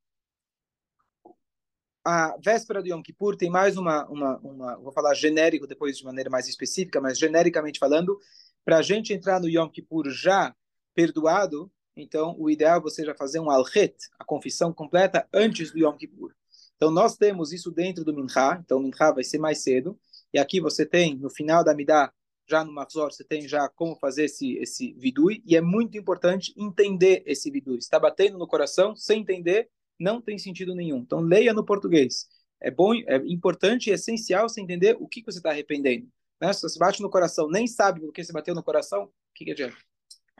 A 2.06 2.36
véspera 2.44 2.82
do 2.82 2.88
Yom 2.88 3.00
Kippur 3.00 3.34
tem 3.34 3.48
mais 3.48 3.78
uma, 3.78 4.06
uma, 4.10 4.36
uma, 4.40 4.76
vou 4.76 4.92
falar 4.92 5.14
genérico 5.14 5.66
depois 5.66 5.96
de 5.96 6.04
maneira 6.04 6.28
mais 6.28 6.46
específica, 6.46 7.00
mas 7.00 7.18
genericamente 7.18 7.78
falando, 7.78 8.20
para 8.64 8.78
a 8.78 8.82
gente 8.82 9.12
entrar 9.12 9.40
no 9.40 9.48
Yom 9.48 9.68
Kippur 9.68 10.08
já 10.10 10.54
perdoado, 10.94 11.70
então 11.96 12.34
o 12.38 12.50
ideal 12.50 12.78
é 12.78 12.82
você 12.82 13.04
já 13.04 13.14
fazer 13.14 13.40
um 13.40 13.50
alchet, 13.50 13.94
a 14.18 14.24
confissão 14.24 14.72
completa, 14.72 15.28
antes 15.32 15.70
do 15.70 15.78
Yom 15.78 15.96
Kippur. 15.96 16.34
Então 16.76 16.90
nós 16.90 17.16
temos 17.16 17.52
isso 17.52 17.70
dentro 17.70 18.04
do 18.04 18.14
Mincha, 18.14 18.60
então 18.64 18.78
o 18.78 18.82
Mincha 18.82 19.12
vai 19.12 19.24
ser 19.24 19.38
mais 19.38 19.62
cedo, 19.62 19.98
e 20.32 20.38
aqui 20.38 20.60
você 20.60 20.84
tem, 20.84 21.16
no 21.16 21.30
final 21.30 21.62
da 21.62 21.74
Midah, 21.74 22.12
já 22.48 22.64
no 22.64 22.72
Mahzor, 22.72 23.12
você 23.12 23.24
tem 23.24 23.48
já 23.48 23.68
como 23.68 23.96
fazer 23.96 24.24
esse, 24.24 24.56
esse 24.58 24.92
vidui, 24.94 25.42
e 25.46 25.56
é 25.56 25.60
muito 25.60 25.96
importante 25.96 26.52
entender 26.56 27.22
esse 27.26 27.50
vidui. 27.50 27.78
Está 27.78 27.98
batendo 27.98 28.36
no 28.36 28.46
coração, 28.46 28.94
sem 28.94 29.20
entender, 29.20 29.70
não 29.98 30.20
tem 30.20 30.38
sentido 30.38 30.74
nenhum. 30.74 30.98
Então 30.98 31.20
leia 31.20 31.54
no 31.54 31.64
português. 31.64 32.26
É 32.60 32.70
bom, 32.70 32.94
é 32.94 33.16
importante 33.26 33.90
e 33.90 33.92
essencial 33.92 34.48
você 34.48 34.60
entender 34.60 34.96
o 34.98 35.08
que 35.08 35.22
você 35.22 35.38
está 35.38 35.50
arrependendo. 35.50 36.08
Né? 36.44 36.52
Se 36.52 36.62
você 36.62 36.78
bate 36.78 37.00
no 37.00 37.08
coração, 37.08 37.48
nem 37.48 37.66
sabe 37.66 38.00
por 38.00 38.12
que 38.12 38.22
você 38.22 38.32
bateu 38.32 38.54
no 38.54 38.62
coração, 38.62 39.04
o 39.04 39.10
que, 39.34 39.46
que 39.46 39.52
adianta? 39.52 39.76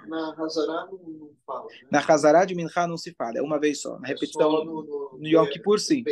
Na 0.06 0.34
Hazará 0.38 0.86
não, 0.86 0.98
não 0.98 1.30
fala. 1.46 1.66
Né? 1.66 1.88
Na 1.90 1.98
Hazará 2.06 2.44
de 2.44 2.54
Minha 2.54 2.68
não 2.86 2.98
se 2.98 3.14
fala, 3.14 3.38
é 3.38 3.42
uma 3.42 3.58
vez 3.58 3.80
só. 3.80 3.98
Na 3.98 4.08
repetição, 4.08 4.50
Só 4.50 4.64
no, 4.64 4.82
no, 4.82 5.18
no 5.18 5.26
Yom 5.26 5.48
Kippur, 5.48 5.78
sim. 5.80 6.04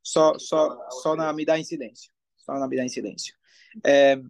Só, 0.00 0.38
só, 0.38 0.78
só 1.02 1.16
na 1.16 1.32
Midá 1.32 1.58
em 1.58 1.64
silêncio. 1.64 2.12
Só 2.36 2.52
na 2.54 2.68
Midá 2.68 2.84
em 2.84 2.88
silêncio. 2.88 3.34
É, 3.84 4.20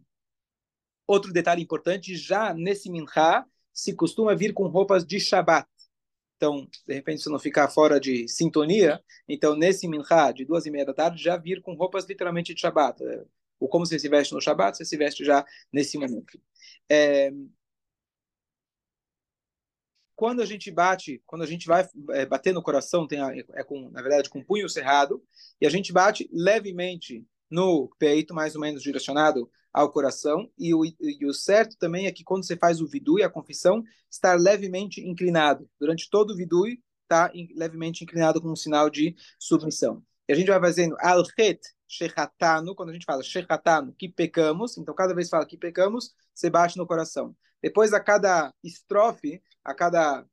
outro 1.07 1.31
detalhe 1.31 1.62
importante, 1.62 2.17
já 2.17 2.55
nesse 2.55 2.91
Minha 2.91 3.45
se 3.75 3.95
costuma 3.95 4.35
vir 4.35 4.55
com 4.55 4.67
roupas 4.67 5.05
de 5.05 5.21
Shabat. 5.21 5.69
Então, 6.37 6.67
de 6.87 6.95
repente, 6.95 7.23
se 7.23 7.29
não 7.29 7.38
ficar 7.38 7.69
fora 7.69 8.00
de 8.00 8.26
sintonia, 8.29 9.03
então 9.29 9.55
nesse 9.55 9.87
Minha 9.87 10.33
de 10.33 10.47
duas 10.47 10.65
e 10.65 10.71
meia 10.71 10.87
da 10.87 10.95
tarde, 10.95 11.23
já 11.23 11.37
vir 11.37 11.61
com 11.61 11.75
roupas 11.75 12.07
literalmente 12.07 12.55
de 12.55 12.61
Shabat. 12.62 12.99
Ou 13.59 13.69
como 13.69 13.87
você 13.87 13.99
se 13.99 14.09
veste 14.09 14.35
no 14.35 14.41
Shabat, 14.41 14.77
você 14.77 14.85
se 14.85 14.97
veste 14.97 15.25
já 15.25 15.45
nesse 15.73 15.99
momento. 15.99 16.41
É, 16.89 17.33
quando 20.17 20.41
a 20.41 20.47
gente 20.47 20.71
bate, 20.71 21.23
quando 21.27 21.43
a 21.43 21.47
gente 21.47 21.67
vai 21.67 21.87
é, 22.11 22.25
bater 22.25 22.55
no 22.55 22.63
coração, 22.63 23.07
tem 23.07 23.21
a, 23.21 23.31
é 23.37 23.63
com, 23.63 23.91
na 23.91 24.01
verdade, 24.01 24.31
com 24.31 24.41
o 24.41 24.45
punho 24.45 24.69
cerrado, 24.69 25.23
e 25.61 25.67
a 25.67 25.71
gente 25.71 25.93
bate 25.93 26.29
levemente 26.33 27.25
no 27.51 27.89
peito, 27.99 28.35
mais 28.35 28.55
ou 28.55 28.61
menos 28.61 28.83
direcionado 28.83 29.49
ao 29.73 29.93
coração, 29.93 30.51
e 30.59 30.75
o, 30.75 30.85
e 30.85 31.27
o 31.27 31.35
certo 31.35 31.77
também 31.77 32.07
é 32.07 32.13
que 32.13 32.25
quando 32.25 32.47
você 32.47 32.57
faz 32.57 32.81
o 32.81 32.87
vidui, 32.89 33.23
a 33.23 33.29
confissão, 33.29 33.85
estar 34.11 34.41
levemente 34.41 35.07
inclinado. 35.07 35.69
Durante 35.79 36.09
todo 36.09 36.31
o 36.31 36.37
vidui, 36.37 36.83
está 37.03 37.31
levemente 37.55 38.03
inclinado 38.03 38.41
com 38.41 38.51
um 38.51 38.57
sinal 38.57 38.89
de 38.89 39.15
submissão. 39.39 40.03
E 40.28 40.33
a 40.33 40.37
gente 40.37 40.49
vai 40.49 40.61
fazendo 40.61 40.97
al-het 41.00 41.61
shechatanu, 41.88 42.75
quando 42.75 42.90
a 42.90 42.92
gente 42.92 43.04
fala 43.04 43.23
shechatanu, 43.23 43.92
que 43.92 44.09
pecamos, 44.09 44.76
então 44.76 44.95
cada 44.95 45.14
vez 45.14 45.28
que 45.28 45.30
fala 45.30 45.47
que 45.47 45.56
pecamos, 45.56 46.14
você 46.35 46.50
bate 46.50 46.76
no 46.76 46.87
coração. 46.87 47.37
Depois, 47.62 47.92
a 47.92 48.00
cada 48.00 48.52
estrofe, 48.62 49.42
a 49.64 49.75
cada 49.75 50.26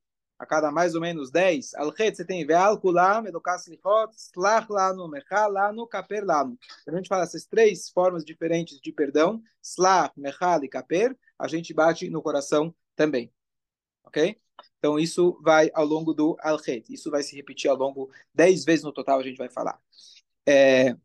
a 0.44 0.46
cada 0.46 0.72
mais 0.72 0.94
ou 0.94 1.00
menos 1.00 1.32
10, 1.32 1.74
al-het 1.76 2.18
você 2.18 2.26
tem 2.26 2.46
ve'al 2.46 2.80
kulam, 2.80 3.26
edukas 3.26 3.66
lichot, 3.68 4.14
slach 4.16 4.68
lanu, 4.70 5.08
mechal 5.08 5.50
lanu, 5.52 5.88
kaper 5.88 6.26
lanu. 6.26 6.58
Quando 6.84 6.96
a 6.96 6.98
gente 6.98 7.08
fala 7.08 7.24
essas 7.24 7.46
três 7.46 7.90
formas 7.90 8.26
diferentes 8.26 8.80
de 8.82 8.92
perdão, 8.92 9.42
slach, 9.62 10.12
mechal 10.18 10.64
e 10.64 10.68
kaper, 10.68 11.18
a 11.40 11.48
gente 11.48 11.74
bate 11.74 12.10
no 12.10 12.22
coração 12.22 12.76
também. 12.96 13.32
Ok? 14.04 14.38
Então, 14.80 15.00
isso 15.00 15.40
vai 15.42 15.72
ao 15.74 15.86
longo 15.86 16.14
do 16.14 16.36
al-het. 16.40 16.94
Isso 16.94 17.10
vai 17.10 17.24
se 17.24 17.36
repetir 17.36 17.70
ao 17.70 17.78
longo 17.78 18.10
10 18.34 18.66
vezes 18.66 18.84
no 18.84 18.92
total, 18.92 19.20
a 19.20 19.24
gente 19.24 19.38
vai 19.38 19.50
falar. 19.50 19.80
É... 20.48 20.96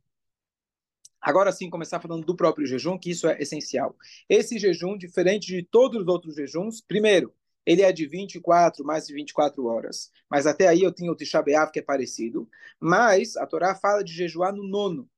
Agora 1.21 1.53
sim, 1.53 1.69
começar 1.69 2.01
falando 2.01 2.25
do 2.25 2.37
próprio 2.37 2.67
jejum, 2.67 2.99
que 2.99 3.11
isso 3.11 3.29
é 3.29 3.41
essencial. 3.41 3.97
Esse 4.29 4.59
jejum, 4.59 4.97
diferente 4.97 5.47
de 5.47 5.63
todos 5.63 6.01
os 6.01 6.07
outros 6.07 6.37
jejuns, 6.37 6.81
primeiro, 6.81 7.35
ele 7.67 7.83
é 7.83 7.93
de 7.93 8.07
24, 8.07 8.85
mais 8.85 9.07
de 9.07 9.13
24 9.13 9.67
horas. 9.67 10.11
Mas 10.31 10.47
até 10.47 10.69
aí 10.69 10.83
eu 10.83 10.91
tenho 10.91 11.13
o 11.13 11.17
Tisha 11.17 11.43
que 11.71 11.79
é 11.79 11.83
parecido. 11.83 12.49
Mas 12.81 13.37
a 13.37 13.47
Torá 13.47 13.75
fala 13.75 14.03
de 14.03 14.13
jejuar 14.13 14.55
no 14.55 14.63
nono. 14.67 15.09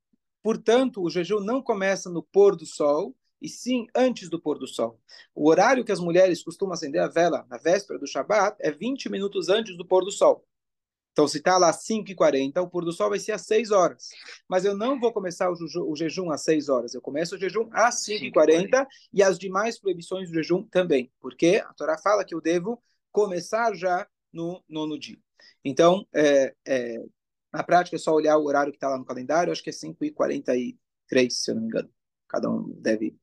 Portanto, 0.42 1.02
o 1.02 1.08
jejum 1.08 1.40
não 1.40 1.62
começa 1.62 2.10
no 2.10 2.22
pôr 2.22 2.56
do 2.56 2.66
sol, 2.66 3.14
e 3.40 3.48
sim 3.48 3.86
antes 3.94 4.28
do 4.28 4.40
pôr 4.40 4.58
do 4.58 4.66
sol. 4.66 5.00
O 5.34 5.48
horário 5.48 5.84
que 5.84 5.92
as 5.92 6.00
mulheres 6.00 6.42
costumam 6.42 6.74
acender 6.74 7.00
a 7.00 7.08
vela 7.08 7.46
na 7.48 7.58
véspera 7.58 7.98
do 7.98 8.06
Shabat 8.06 8.56
é 8.60 8.70
20 8.70 9.08
minutos 9.08 9.48
antes 9.48 9.76
do 9.76 9.86
pôr 9.86 10.04
do 10.04 10.12
sol. 10.12 10.44
Então, 11.12 11.26
se 11.26 11.38
está 11.38 11.58
lá 11.58 11.70
às 11.70 11.84
5h40, 11.86 12.62
o 12.62 12.68
pôr 12.68 12.84
do 12.84 12.92
sol 12.92 13.10
vai 13.10 13.18
ser 13.18 13.32
às 13.32 13.42
6 13.42 13.72
horas. 13.72 14.10
Mas 14.48 14.64
eu 14.64 14.76
não 14.76 14.98
vou 14.98 15.12
começar 15.12 15.50
o, 15.50 15.54
o 15.88 15.96
jejum 15.96 16.30
às 16.30 16.42
6 16.44 16.68
horas. 16.68 16.94
Eu 16.94 17.00
começo 17.00 17.34
o 17.34 17.38
jejum 17.38 17.68
às 17.72 18.04
5h40 18.06 18.86
e 19.12 19.22
as 19.22 19.38
demais 19.38 19.78
proibições 19.78 20.28
do 20.28 20.34
jejum 20.34 20.62
também. 20.62 21.12
Porque 21.20 21.62
a 21.64 21.72
Torá 21.74 21.98
fala 21.98 22.24
que 22.24 22.34
eu 22.34 22.40
devo 22.40 22.80
começar 23.10 23.74
já 23.74 24.06
no 24.32 24.62
nono 24.68 24.98
dia. 24.98 25.18
Então, 25.64 26.06
é, 26.14 26.54
é, 26.66 27.02
na 27.52 27.64
prática, 27.64 27.96
é 27.96 27.98
só 27.98 28.12
olhar 28.12 28.38
o 28.38 28.44
horário 28.44 28.72
que 28.72 28.76
está 28.76 28.88
lá 28.88 28.96
no 28.96 29.04
calendário. 29.04 29.52
Acho 29.52 29.62
que 29.62 29.70
é 29.70 29.72
5h43, 29.72 30.76
se 31.30 31.50
eu 31.50 31.56
não 31.56 31.62
me 31.62 31.68
engano. 31.68 31.90
Cada 32.30 32.48
um 32.48 32.70
deve... 32.80 33.16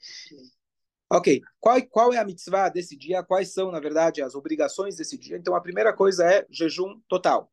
Ok, 1.09 1.41
qual, 1.59 1.81
qual 1.87 2.13
é 2.13 2.17
a 2.17 2.25
mitzvah 2.25 2.67
desse 2.67 2.97
dia? 2.97 3.23
Quais 3.23 3.53
são, 3.53 3.71
na 3.71 3.79
verdade, 3.79 4.21
as 4.21 4.35
obrigações 4.35 4.97
desse 4.97 5.17
dia? 5.17 5.37
Então, 5.37 5.55
a 5.55 5.61
primeira 5.61 5.93
coisa 5.93 6.29
é 6.29 6.45
jejum 6.51 6.99
total. 7.07 7.49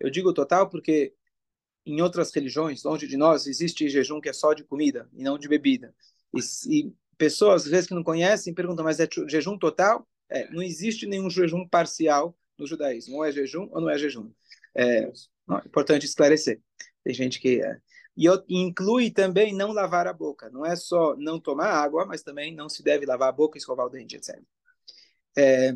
Eu 0.00 0.10
digo 0.10 0.34
total 0.34 0.68
porque 0.68 1.14
em 1.86 2.02
outras 2.02 2.34
religiões, 2.34 2.82
longe 2.82 3.06
de 3.06 3.16
nós, 3.16 3.46
existe 3.46 3.88
jejum 3.88 4.20
que 4.20 4.28
é 4.28 4.32
só 4.32 4.52
de 4.52 4.64
comida 4.64 5.08
e 5.12 5.22
não 5.22 5.38
de 5.38 5.46
bebida. 5.46 5.94
E, 6.34 6.40
e 6.68 6.92
pessoas, 7.16 7.64
às 7.64 7.70
vezes, 7.70 7.86
que 7.86 7.94
não 7.94 8.02
conhecem, 8.02 8.52
perguntam, 8.52 8.84
mas 8.84 8.98
é 8.98 9.06
jejum 9.28 9.56
total? 9.56 10.04
É, 10.28 10.50
não 10.50 10.60
existe 10.60 11.06
nenhum 11.06 11.30
jejum 11.30 11.66
parcial 11.68 12.36
no 12.58 12.66
judaísmo. 12.66 13.18
Ou 13.18 13.24
é 13.24 13.30
jejum 13.30 13.68
ou 13.70 13.80
não 13.80 13.88
é 13.88 13.96
jejum. 13.96 14.32
É, 14.74 15.12
não, 15.46 15.58
é 15.58 15.62
importante 15.64 16.04
esclarecer. 16.04 16.60
Tem 17.04 17.14
gente 17.14 17.38
que... 17.38 17.62
É, 17.62 17.80
e 18.16 18.28
inclui 18.48 19.10
também 19.10 19.54
não 19.54 19.72
lavar 19.72 20.06
a 20.06 20.12
boca. 20.12 20.48
Não 20.50 20.64
é 20.64 20.74
só 20.74 21.14
não 21.16 21.38
tomar 21.38 21.68
água, 21.68 22.06
mas 22.06 22.22
também 22.22 22.54
não 22.54 22.68
se 22.68 22.82
deve 22.82 23.04
lavar 23.06 23.28
a 23.28 23.32
boca, 23.32 23.58
escovar 23.58 23.86
o 23.86 23.90
dente, 23.90 24.16
etc. 24.16 24.42
É, 25.36 25.74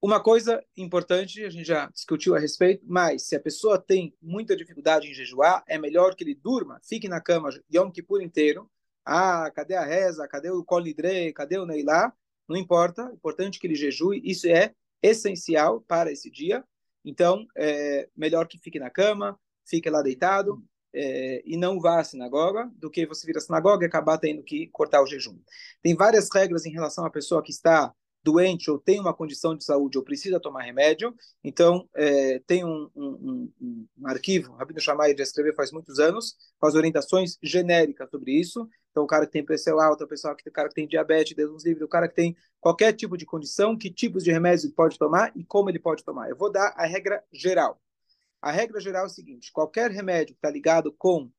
Uma 0.00 0.22
coisa 0.22 0.64
importante, 0.76 1.44
a 1.44 1.50
gente 1.50 1.66
já 1.66 1.88
discutiu 1.88 2.36
a 2.36 2.38
respeito, 2.38 2.84
mas 2.86 3.24
se 3.24 3.34
a 3.34 3.40
pessoa 3.40 3.80
tem 3.80 4.14
muita 4.22 4.54
dificuldade 4.54 5.08
em 5.08 5.14
jejuar, 5.14 5.64
é 5.66 5.76
melhor 5.76 6.14
que 6.14 6.22
ele 6.22 6.36
durma, 6.36 6.80
fique 6.84 7.08
na 7.08 7.20
cama 7.20 7.50
Yom 7.74 7.90
Kippur 7.90 8.22
inteiro. 8.22 8.70
Ah, 9.04 9.50
cadê 9.50 9.74
a 9.74 9.84
reza? 9.84 10.28
Cadê 10.28 10.50
o 10.50 10.62
Kol 10.64 10.82
Nidre? 10.82 11.32
Cadê 11.32 11.58
o 11.58 11.66
Neilá? 11.66 12.12
Não 12.48 12.56
importa, 12.56 13.08
é 13.10 13.12
importante 13.12 13.58
que 13.58 13.66
ele 13.66 13.74
jejue, 13.74 14.22
isso 14.24 14.46
é 14.46 14.72
essencial 15.02 15.80
para 15.80 16.12
esse 16.12 16.30
dia. 16.30 16.64
Então, 17.08 17.46
é 17.56 18.06
melhor 18.14 18.46
que 18.46 18.58
fique 18.58 18.78
na 18.78 18.90
cama, 18.90 19.38
fique 19.66 19.88
lá 19.88 20.02
deitado 20.02 20.62
é, 20.94 21.42
e 21.44 21.56
não 21.56 21.80
vá 21.80 22.00
à 22.00 22.04
sinagoga, 22.04 22.70
do 22.76 22.90
que 22.90 23.06
você 23.06 23.26
vir 23.26 23.38
à 23.38 23.40
sinagoga 23.40 23.84
e 23.84 23.88
acabar 23.88 24.18
tendo 24.18 24.42
que 24.42 24.66
cortar 24.68 25.02
o 25.02 25.06
jejum. 25.06 25.38
Tem 25.82 25.94
várias 25.94 26.28
regras 26.32 26.66
em 26.66 26.70
relação 26.70 27.06
à 27.06 27.10
pessoa 27.10 27.42
que 27.42 27.50
está 27.50 27.94
doente 28.22 28.70
ou 28.70 28.78
tem 28.78 29.00
uma 29.00 29.14
condição 29.14 29.56
de 29.56 29.64
saúde 29.64 29.96
ou 29.96 30.04
precisa 30.04 30.38
tomar 30.38 30.62
remédio, 30.62 31.14
então 31.42 31.88
é, 31.94 32.40
tem 32.46 32.62
um, 32.62 32.90
um, 32.94 33.52
um, 33.58 33.86
um 33.98 34.06
arquivo, 34.06 34.52
Rabino 34.52 34.80
Shammai 34.80 35.16
já 35.16 35.22
escreveu 35.22 35.54
faz 35.54 35.72
muitos 35.72 35.98
anos, 35.98 36.34
com 36.58 36.66
as 36.66 36.74
orientações 36.74 37.38
genéricas 37.42 38.10
sobre 38.10 38.32
isso. 38.32 38.68
Então, 38.98 39.04
o 39.04 39.06
cara 39.06 39.26
que 39.26 39.32
tem 39.32 39.44
pressão 39.44 39.78
alta, 39.78 40.04
o 40.04 40.08
pessoal 40.08 40.34
que 40.34 40.48
o 40.48 40.52
cara 40.52 40.68
que 40.68 40.74
tem 40.74 40.88
diabetes, 40.88 41.36
Deus 41.36 41.64
livre, 41.64 41.84
o 41.84 41.88
cara 41.88 42.08
que 42.08 42.16
tem 42.16 42.36
qualquer 42.60 42.92
tipo 42.92 43.16
de 43.16 43.24
condição, 43.24 43.78
que 43.78 43.92
tipos 43.92 44.24
de 44.24 44.32
remédios 44.32 44.64
ele 44.64 44.72
pode 44.72 44.98
tomar 44.98 45.30
e 45.36 45.44
como 45.44 45.70
ele 45.70 45.78
pode 45.78 46.02
tomar. 46.02 46.28
Eu 46.28 46.36
vou 46.36 46.50
dar 46.50 46.74
a 46.76 46.84
regra 46.84 47.22
geral. 47.32 47.80
A 48.42 48.50
regra 48.50 48.80
geral 48.80 49.04
é 49.04 49.06
o 49.06 49.08
seguinte: 49.08 49.52
qualquer 49.52 49.92
remédio 49.92 50.34
que 50.34 50.38
está 50.38 50.50
ligado 50.50 50.92
com 50.92 51.30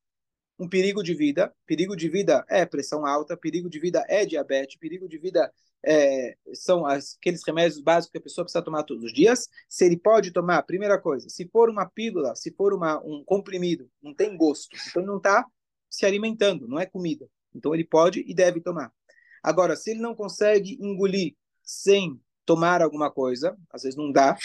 um 0.58 0.66
perigo 0.66 1.02
de 1.02 1.14
vida, 1.14 1.54
perigo 1.66 1.94
de 1.94 2.08
vida 2.08 2.46
é 2.48 2.64
pressão 2.64 3.04
alta, 3.04 3.36
perigo 3.36 3.68
de 3.68 3.78
vida 3.78 4.06
é 4.08 4.24
diabetes, 4.24 4.78
perigo 4.78 5.06
de 5.06 5.18
vida 5.18 5.52
é, 5.84 6.34
são 6.54 6.86
aqueles 6.86 7.42
remédios 7.46 7.78
básicos 7.78 8.12
que 8.12 8.18
a 8.18 8.22
pessoa 8.22 8.46
precisa 8.46 8.64
tomar 8.64 8.84
todos 8.84 9.04
os 9.04 9.12
dias. 9.12 9.50
Se 9.68 9.84
ele 9.84 9.98
pode 9.98 10.30
tomar, 10.30 10.62
primeira 10.62 10.98
coisa, 10.98 11.28
se 11.28 11.46
for 11.48 11.68
uma 11.68 11.84
pílula, 11.84 12.34
se 12.34 12.50
for 12.52 12.72
uma, 12.72 12.98
um 13.04 13.22
comprimido, 13.22 13.90
não 14.02 14.14
tem 14.14 14.34
gosto, 14.34 14.74
então 14.88 15.04
não 15.04 15.18
está 15.18 15.44
se 15.90 16.06
alimentando, 16.06 16.68
não 16.68 16.78
é 16.78 16.86
comida. 16.86 17.28
Então 17.54 17.74
ele 17.74 17.84
pode 17.84 18.24
e 18.26 18.34
deve 18.34 18.60
tomar. 18.60 18.92
Agora, 19.42 19.76
se 19.76 19.90
ele 19.90 20.00
não 20.00 20.14
consegue 20.14 20.78
engolir 20.80 21.34
sem 21.62 22.20
tomar 22.44 22.82
alguma 22.82 23.10
coisa, 23.10 23.56
às 23.70 23.82
vezes 23.82 23.96
não 23.96 24.10
dá, 24.10 24.36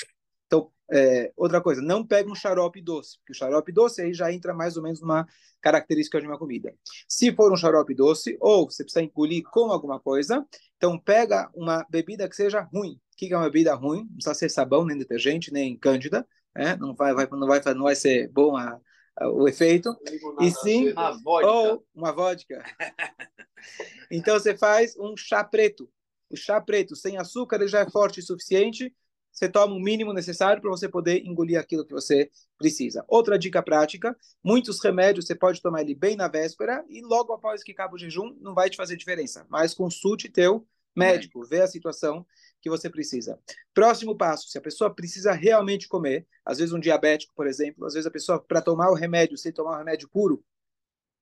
Então, 0.47 0.71
é, 0.91 1.31
outra 1.35 1.62
coisa, 1.62 1.81
não 1.81 2.05
pega 2.05 2.29
um 2.29 2.35
xarope 2.35 2.81
doce, 2.81 3.17
porque 3.19 3.33
o 3.33 3.35
xarope 3.35 3.71
doce 3.71 4.01
aí 4.01 4.13
já 4.13 4.31
entra 4.31 4.53
mais 4.53 4.77
ou 4.77 4.83
menos 4.83 5.01
numa 5.01 5.27
característica 5.62 6.21
de 6.21 6.27
uma 6.27 6.38
comida. 6.38 6.74
Se 7.07 7.33
for 7.33 7.51
um 7.51 7.57
xarope 7.57 7.95
doce, 7.95 8.38
ou 8.39 8.69
você 8.69 8.83
precisa 8.83 9.03
engolir 9.03 9.43
com 9.51 9.71
alguma 9.71 10.00
coisa, 10.00 10.45
então 10.77 11.00
pega 11.00 11.50
uma 11.55 11.85
bebida 11.89 12.29
que 12.29 12.35
seja 12.35 12.62
ruim. 12.62 12.93
O 12.93 13.17
que 13.17 13.33
é 13.33 13.38
uma 13.38 13.45
bebida 13.45 13.74
ruim? 13.74 14.01
Não 14.01 14.13
precisa 14.15 14.35
ser 14.35 14.50
sabão, 14.50 14.85
nem 14.85 14.97
detergente, 14.97 15.51
nem 15.51 15.77
cândida, 15.77 16.27
né? 16.55 16.75
não, 16.75 16.93
vai, 16.93 17.13
vai, 17.13 17.27
não, 17.31 17.47
vai, 17.47 17.62
não 17.74 17.83
vai 17.83 17.95
ser 17.95 18.29
bom 18.29 18.55
a, 18.55 18.79
o 19.22 19.48
efeito. 19.48 19.95
E 20.39 20.51
sim, 20.51 20.91
Uma 20.91 21.12
vodka. 21.12 21.50
ou 21.50 21.88
uma 21.93 22.12
vodka. 22.12 22.63
então 24.12 24.38
você 24.38 24.57
faz 24.57 24.98
um 24.98 25.15
chá 25.15 25.43
preto. 25.43 25.89
O 26.29 26.36
chá 26.36 26.60
preto 26.60 26.95
sem 26.95 27.17
açúcar 27.17 27.57
ele 27.57 27.67
já 27.67 27.81
é 27.81 27.89
forte 27.89 28.19
o 28.19 28.24
suficiente. 28.24 28.93
Você 29.31 29.50
toma 29.50 29.75
o 29.75 29.79
mínimo 29.79 30.13
necessário 30.13 30.62
para 30.62 30.72
você 30.72 30.88
poder 30.88 31.25
engolir 31.25 31.60
aquilo 31.60 31.86
que 31.86 31.91
você 31.93 32.31
precisa. 32.57 33.03
Outra 33.07 33.38
dica 33.38 33.62
prática: 33.62 34.17
muitos 34.43 34.81
remédios 34.81 35.25
você 35.25 35.36
pode 35.36 35.62
tomar 35.62 35.81
ele 35.81 35.93
bem 35.93 36.15
na 36.15 36.27
véspera 36.27 36.84
e 36.89 37.01
logo 37.01 37.34
após 37.34 37.62
que 37.62 37.74
acaba 37.74 37.95
o 37.95 37.98
jejum 37.98 38.36
não 38.39 38.53
vai 38.53 38.69
te 38.69 38.77
fazer 38.77 38.95
diferença. 38.95 39.45
Mas 39.50 39.74
consulte 39.74 40.29
teu 40.29 40.65
médico, 40.95 41.43
vê 41.43 41.62
a 41.62 41.67
situação 41.67 42.25
que 42.65 42.69
você 42.69 42.89
precisa. 42.89 43.39
Próximo 43.75 44.17
passo: 44.17 44.50
se 44.50 44.57
a 44.57 44.62
pessoa 44.62 44.89
precisa 44.89 45.31
realmente 45.34 45.88
comer, 45.88 46.25
às 46.43 46.57
vezes 46.57 46.74
um 46.74 46.79
diabético, 46.79 47.31
por 47.36 47.45
exemplo, 47.45 47.86
às 47.86 47.93
vezes 47.93 48.07
a 48.07 48.12
pessoa 48.12 48.39
para 48.39 48.60
tomar 48.60 48.89
o 48.89 48.95
remédio, 48.95 49.38
se 49.38 49.51
tomar 49.51 49.75
o 49.75 49.77
remédio 49.77 50.10
puro, 50.10 50.43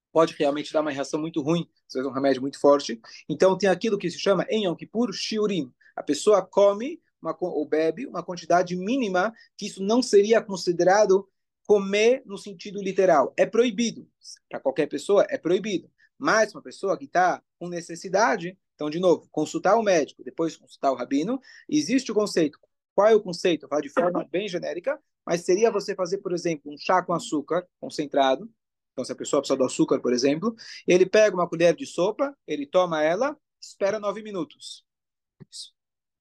pode 0.10 0.34
realmente 0.40 0.72
dar 0.72 0.80
uma 0.80 0.92
reação 0.92 1.20
muito 1.20 1.42
ruim, 1.42 1.70
às 1.86 1.96
vezes 1.96 2.10
um 2.10 2.14
remédio 2.14 2.42
muito 2.42 2.58
forte. 2.58 3.02
Então 3.28 3.58
tem 3.58 3.68
aquilo 3.68 3.98
que 3.98 4.10
se 4.10 4.18
chama 4.18 4.46
em 4.50 4.66
Yom 4.66 4.74
Kippur 4.74 5.12
shiurim. 5.12 5.70
A 5.98 6.02
pessoa 6.02 6.42
come 6.42 7.02
uma, 7.22 7.36
ou 7.42 7.68
bebe 7.68 8.06
uma 8.08 8.24
quantidade 8.24 8.74
mínima 8.78 9.34
que 9.58 9.66
isso 9.66 9.84
não 9.84 10.02
seria 10.02 10.42
considerado 10.42 11.28
comer 11.68 12.24
no 12.26 12.38
sentido 12.38 12.82
literal. 12.82 13.34
É 13.36 13.46
proibido. 13.46 14.08
Para 14.50 14.62
qualquer 14.62 14.88
pessoa 14.88 15.28
é 15.30 15.38
proibido. 15.38 15.92
Mas 16.18 16.56
uma 16.56 16.62
pessoa 16.62 16.98
que 16.98 17.04
está 17.04 17.44
com 17.60 17.68
necessidade, 17.68 18.58
então, 18.76 18.90
de 18.90 19.00
novo, 19.00 19.28
consultar 19.32 19.76
o 19.78 19.84
médico, 19.84 20.24
depois 20.24 20.58
consultar 20.58 20.92
o 20.92 20.96
rabino, 20.96 21.40
existe 21.70 22.12
o 22.12 22.16
conceito. 22.16 22.60
Qual 22.96 23.08
é 23.08 23.16
o 23.16 23.22
conceito? 23.22 23.68
Falo 23.68 23.82
de 23.82 23.90
forma 23.90 24.28
bem 24.32 24.48
genérica, 24.48 25.00
mas 25.26 25.42
seria 25.42 25.72
você 25.72 25.96
fazer, 25.96 26.18
por 26.20 26.34
exemplo, 26.34 26.72
um 26.72 26.78
chá 26.78 27.02
com 27.02 27.14
açúcar 27.14 27.68
concentrado, 27.80 28.50
então, 28.94 29.04
se 29.04 29.12
a 29.12 29.16
pessoa 29.16 29.42
precisa 29.42 29.58
do 29.58 29.66
açúcar, 29.66 30.00
por 30.00 30.14
exemplo, 30.14 30.56
ele 30.88 31.06
pega 31.06 31.36
uma 31.36 31.50
colher 31.50 31.76
de 31.76 31.86
sopa, 31.86 32.36
ele 32.48 32.66
toma 32.66 33.04
ela, 33.04 33.36
espera 33.60 34.00
nove 34.00 34.22
minutos. 34.22 34.86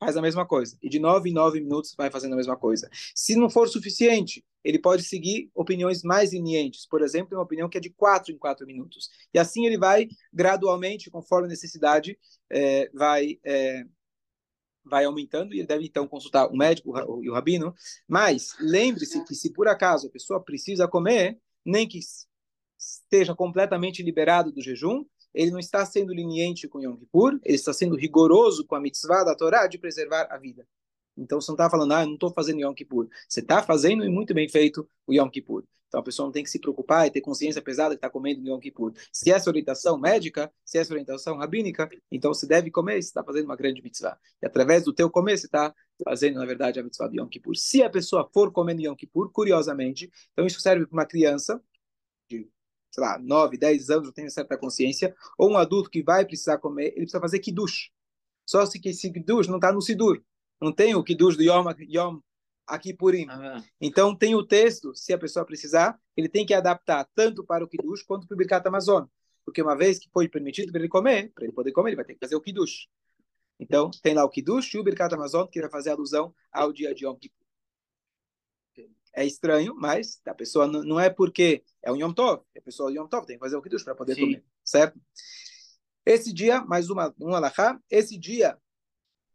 Faz 0.01 0.17
a 0.17 0.23
mesma 0.23 0.47
coisa. 0.47 0.77
E 0.83 0.89
de 0.89 0.99
nove 0.99 1.31
em 1.31 1.35
nove 1.35 1.61
minutos 1.61 1.95
vai 1.97 2.11
fazendo 2.11 2.33
a 2.33 2.37
mesma 2.37 2.57
coisa. 2.57 2.89
Se 3.15 3.37
não 3.37 3.51
for 3.51 3.69
suficiente, 3.69 4.45
ele 4.65 4.79
pode 4.79 5.03
seguir 5.03 5.51
opiniões 5.55 6.03
mais 6.03 6.33
lenientes. 6.33 6.87
Por 6.87 7.03
exemplo, 7.03 7.37
uma 7.37 7.45
opinião 7.45 7.69
que 7.69 7.79
é 7.79 7.81
de 7.81 7.91
quatro 7.91 8.33
em 8.33 8.39
quatro 8.39 8.67
minutos. 8.67 9.11
E 9.33 9.39
assim 9.39 9.67
ele 9.67 9.79
vai 9.79 10.09
gradualmente, 10.33 11.11
conforme 11.11 11.47
a 11.47 11.51
necessidade, 11.51 12.19
é, 12.51 12.91
vai. 12.93 13.39
É, 13.45 13.85
vai 14.85 15.05
aumentando 15.05 15.55
e 15.55 15.59
ele 15.59 15.67
deve 15.69 15.87
então 15.87 16.09
consultar 16.09 16.49
o 16.49 16.57
médico 16.57 16.93
e 17.23 17.31
o 17.31 17.33
rabino. 17.33 17.73
Mas 18.09 18.57
lembre-se 18.59 19.25
que 19.25 19.33
se 19.33 19.53
por 19.53 19.69
acaso 19.69 20.09
a 20.09 20.11
pessoa 20.11 20.43
precisa 20.43 20.89
comer, 20.89 21.39
nem 21.65 21.87
que 21.87 22.01
esteja 22.77 23.33
completamente 23.33 24.03
liberado 24.03 24.51
do 24.51 24.61
jejum, 24.61 25.05
ele 25.33 25.51
não 25.51 25.59
está 25.59 25.87
sendo 25.87 26.13
leniente 26.13 26.69
com 26.69 26.81
Yom 26.81 26.97
Kippur, 26.97 27.39
ele 27.45 27.55
está 27.55 27.73
sendo 27.73 27.97
rigoroso 27.97 28.67
com 28.67 28.75
a 28.75 28.81
mitzvah 28.81 29.25
da 29.25 29.35
Torá 29.35 29.67
de 29.67 29.79
preservar 29.79 30.27
a 30.31 30.37
vida. 30.37 30.67
Então 31.17 31.41
você 31.41 31.51
não 31.51 31.55
está 31.55 31.69
falando, 31.69 31.93
ah, 31.93 32.03
eu 32.03 32.07
não 32.07 32.15
estou 32.15 32.33
fazendo 32.33 32.61
Yom 32.61 32.75
Kippur. 32.75 33.09
Você 33.29 33.41
está 33.41 33.63
fazendo 33.63 34.05
e 34.05 34.09
muito 34.09 34.33
bem 34.33 34.49
feito 34.49 34.89
o 35.07 35.13
Yom 35.13 35.29
Kippur. 35.29 35.65
Então 35.89 36.01
a 36.01 36.03
pessoa 36.03 36.25
não 36.25 36.33
tem 36.33 36.43
que 36.43 36.49
se 36.49 36.59
preocupar 36.59 37.07
e 37.07 37.11
ter 37.11 37.21
consciência 37.21 37.61
pesada 37.61 37.91
que 37.95 37.99
está 37.99 38.09
comendo 38.09 38.41
no 38.41 38.49
Yom 38.49 38.59
Kippur. 38.59 38.95
Se 39.13 39.31
essa 39.31 39.51
orientação 39.51 39.99
médica, 39.99 40.51
se 40.65 40.79
essa 40.79 40.91
orientação 40.91 41.37
rabínica, 41.37 41.87
então 42.11 42.33
você 42.33 42.47
deve 42.47 42.71
comer 42.71 42.99
e 42.99 43.03
você 43.03 43.09
está 43.09 43.23
fazendo 43.23 43.45
uma 43.45 43.57
grande 43.57 43.83
mitzvah. 43.83 44.19
E 44.41 44.47
através 44.47 44.85
do 44.85 44.93
teu 44.95 45.11
comer 45.11 45.37
você 45.37 45.45
está 45.45 45.75
fazendo, 46.03 46.39
na 46.39 46.47
verdade, 46.47 46.81
a 46.81 46.83
mitzvah 46.83 47.09
do 47.09 47.17
Yom 47.17 47.29
Kippur. 47.29 47.55
Se 47.57 47.83
a 47.83 47.91
pessoa 47.91 48.27
for 48.33 48.51
comendo 48.51 48.81
Yom 48.81 48.97
Kippur, 48.97 49.31
curiosamente, 49.31 50.11
então 50.33 50.47
isso 50.47 50.61
serve 50.61 50.87
para 50.87 50.95
uma 50.95 51.07
criança 51.07 51.63
de 52.31 52.49
sei 52.91 53.03
lá, 53.03 53.19
9, 53.19 53.57
10 53.57 53.91
anos, 53.91 54.07
já 54.09 54.13
tem 54.13 54.29
certa 54.29 54.57
consciência, 54.57 55.15
ou 55.39 55.51
um 55.51 55.57
adulto 55.57 55.89
que 55.89 56.03
vai 56.03 56.27
precisar 56.27 56.59
comer, 56.59 56.89
ele 56.89 57.03
precisa 57.03 57.21
fazer 57.21 57.39
kiddush. 57.39 57.91
Só 58.45 58.67
se 58.67 58.79
que 58.79 58.91
esse 58.91 59.11
kiddush 59.11 59.49
não 59.49 59.57
está 59.57 59.73
no 59.73 59.81
sidur. 59.81 60.23
Não 60.63 60.73
tem 60.73 60.95
o 60.95 61.03
kiddush 61.03 61.37
do 61.37 61.43
Yom, 61.43 61.65
Yom 61.89 62.21
Kippurim. 62.81 63.27
Ah, 63.29 63.63
Então 63.81 64.17
tem 64.17 64.35
o 64.37 64.47
texto, 64.47 64.95
se 64.95 65.13
a 65.13 65.19
pessoa 65.19 65.45
precisar, 65.45 65.99
ele 66.17 66.29
tem 66.29 66.47
que 66.47 66.55
adaptar 66.55 67.05
tanto 67.15 67.45
para 67.45 67.65
o 67.65 67.69
kiddush 67.69 68.05
quanto 68.05 68.29
para 68.29 68.35
o 68.35 68.39
Birkat 68.39 68.67
Amazon. 68.69 69.05
Porque 69.45 69.61
uma 69.61 69.77
vez 69.77 69.99
que 69.99 70.09
foi 70.11 70.29
permitido 70.29 70.71
para 70.71 70.81
ele 70.81 70.89
comer, 70.89 71.33
para 71.35 71.45
ele 71.45 71.53
poder 71.53 71.73
comer, 71.73 71.91
ele 71.91 71.97
vai 71.97 72.05
ter 72.05 72.15
que 72.15 72.21
fazer 72.21 72.37
o 72.37 72.41
kiddush. 72.41 72.87
Então 73.59 73.91
tem 74.03 74.15
lá 74.15 74.25
o 74.25 74.29
kiddush 74.29 74.75
e 74.75 74.79
o 74.79 74.85
Birkat 74.85 75.13
Amazon, 75.13 75.47
que 75.49 75.61
vai 75.61 75.69
fazer 75.69 75.91
alusão 75.91 76.33
ao 76.53 76.73
dia 76.73 76.95
de 76.95 77.05
Yom 77.05 77.17
Kippur. 77.17 77.43
É 79.15 79.27
estranho, 79.27 79.75
mas 79.77 80.21
a 80.25 80.35
pessoa 80.35 80.67
não, 80.67 80.83
não 80.83 81.01
é 81.01 81.11
porque 81.11 81.63
é 81.83 81.93
um 81.93 81.97
Yom 81.97 82.13
Tov. 82.13 82.43
A 82.57 82.61
pessoa 82.63 82.91
Yom 82.91 83.07
Tov 83.09 83.27
tem 83.27 83.37
que 83.37 83.41
fazer 83.41 83.57
o 83.57 83.63
Kiddush 83.63 83.85
para 83.85 83.95
poder 83.95 84.15
Sim. 84.15 84.21
comer, 84.23 84.45
certo? 84.65 84.99
Esse 86.07 86.33
dia, 86.33 86.63
mais 86.65 86.89
uma, 86.89 87.15
um 87.21 87.35
alahá, 87.35 87.79
esse 87.91 88.19
dia, 88.19 88.59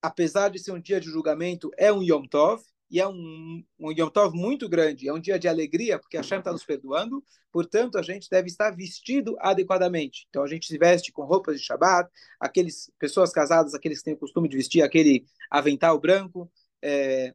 apesar 0.01 0.49
de 0.49 0.59
ser 0.59 0.71
um 0.71 0.79
dia 0.79 0.99
de 0.99 1.07
julgamento, 1.07 1.71
é 1.77 1.91
um 1.91 2.01
Yom 2.01 2.25
Tov, 2.25 2.63
e 2.89 3.01
é 3.01 3.07
um, 3.07 3.63
um 3.79 3.91
Yom 3.91 4.09
Tov 4.09 4.35
muito 4.35 4.69
grande, 4.69 5.07
é 5.07 5.13
um 5.13 5.19
dia 5.19 5.37
de 5.37 5.47
alegria, 5.47 5.99
porque 5.99 6.17
a 6.17 6.21
Hashem 6.21 6.39
está 6.39 6.51
nos 6.51 6.63
perdoando, 6.63 7.23
portanto, 7.51 7.97
a 7.97 8.01
gente 8.01 8.29
deve 8.29 8.47
estar 8.47 8.71
vestido 8.71 9.35
adequadamente. 9.39 10.25
Então, 10.29 10.43
a 10.43 10.47
gente 10.47 10.67
se 10.67 10.77
veste 10.77 11.11
com 11.11 11.25
roupas 11.25 11.59
de 11.59 11.65
Shabbat, 11.65 12.09
aqueles 12.39 12.91
pessoas 12.97 13.31
casadas, 13.31 13.73
aqueles 13.73 13.99
que 13.99 14.05
têm 14.05 14.13
o 14.13 14.17
costume 14.17 14.47
de 14.47 14.55
vestir 14.55 14.81
aquele 14.81 15.25
avental 15.51 15.99
branco, 15.99 16.49
é, 16.81 17.33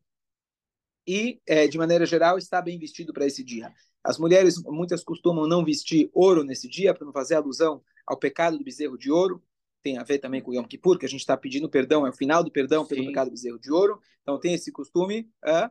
e, 1.07 1.41
é, 1.47 1.67
de 1.67 1.77
maneira 1.79 2.07
geral, 2.07 2.39
está 2.39 2.63
bem 2.63 2.79
vestido 2.79 3.13
para 3.13 3.27
esse 3.27 3.43
dia. 3.43 3.73
As 4.05 4.19
mulheres, 4.19 4.63
muitas 4.65 5.05
costumam 5.05 5.47
não 5.47 5.65
vestir 5.65 6.11
ouro 6.13 6.45
nesse 6.45 6.69
dia, 6.69 6.95
para 6.95 7.05
não 7.05 7.13
fazer 7.13 7.35
alusão 7.35 7.83
ao 8.07 8.17
pecado 8.17 8.59
do 8.59 8.65
bezerro 8.65 8.99
de 8.99 9.11
ouro. 9.11 9.43
Tem 9.83 9.99
a 9.99 10.05
ver 10.05 10.19
também 10.19 10.41
com 10.41 10.51
o 10.51 10.55
Yom 10.55 10.65
Kippur, 10.65 10.99
que 10.99 11.07
a 11.07 11.09
gente 11.09 11.21
está 11.21 11.37
pedindo 11.37 11.69
perdão, 11.69 12.07
é 12.07 12.11
o 12.11 12.13
final 12.13 12.45
do 12.45 12.51
perdão 12.51 12.87
pelo 12.87 13.03
Sim. 13.03 13.09
pecado 13.09 13.29
do 13.29 13.33
bezerro 13.33 13.59
de 13.59 13.73
ouro. 13.73 14.01
Então, 14.23 14.39
tem 14.39 14.55
esse 14.55 14.71
costume. 14.71 15.29
hã? 15.45 15.71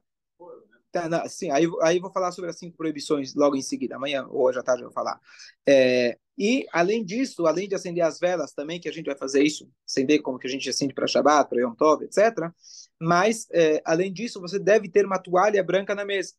Tá, 0.91 1.07
não, 1.07 1.25
sim, 1.29 1.49
aí, 1.51 1.65
aí 1.81 1.99
vou 1.99 2.11
falar 2.11 2.33
sobre 2.33 2.49
as 2.49 2.59
cinco 2.59 2.75
proibições 2.75 3.33
logo 3.33 3.55
em 3.55 3.61
seguida. 3.61 3.95
Amanhã 3.95 4.27
ou 4.29 4.41
hoje 4.43 4.59
à 4.59 4.63
tarde 4.63 4.83
eu 4.83 4.89
vou 4.89 4.93
falar. 4.93 5.19
É, 5.65 6.17
e, 6.37 6.65
além 6.73 7.05
disso, 7.05 7.45
além 7.45 7.67
de 7.67 7.75
acender 7.75 8.03
as 8.03 8.19
velas 8.19 8.51
também, 8.51 8.79
que 8.79 8.89
a 8.89 8.91
gente 8.91 9.05
vai 9.05 9.15
fazer 9.15 9.41
isso, 9.41 9.69
acender 9.87 10.21
como 10.21 10.37
que 10.37 10.47
a 10.47 10.49
gente 10.49 10.69
acende 10.69 10.93
para 10.93 11.07
Shabbat, 11.07 11.49
para 11.49 11.61
Yom 11.61 11.73
Tov, 11.73 12.03
etc. 12.03 12.51
Mas, 12.99 13.47
é, 13.51 13.81
além 13.85 14.11
disso, 14.11 14.41
você 14.41 14.59
deve 14.59 14.89
ter 14.89 15.05
uma 15.05 15.17
toalha 15.17 15.63
branca 15.63 15.95
na 15.95 16.03
mesa. 16.03 16.33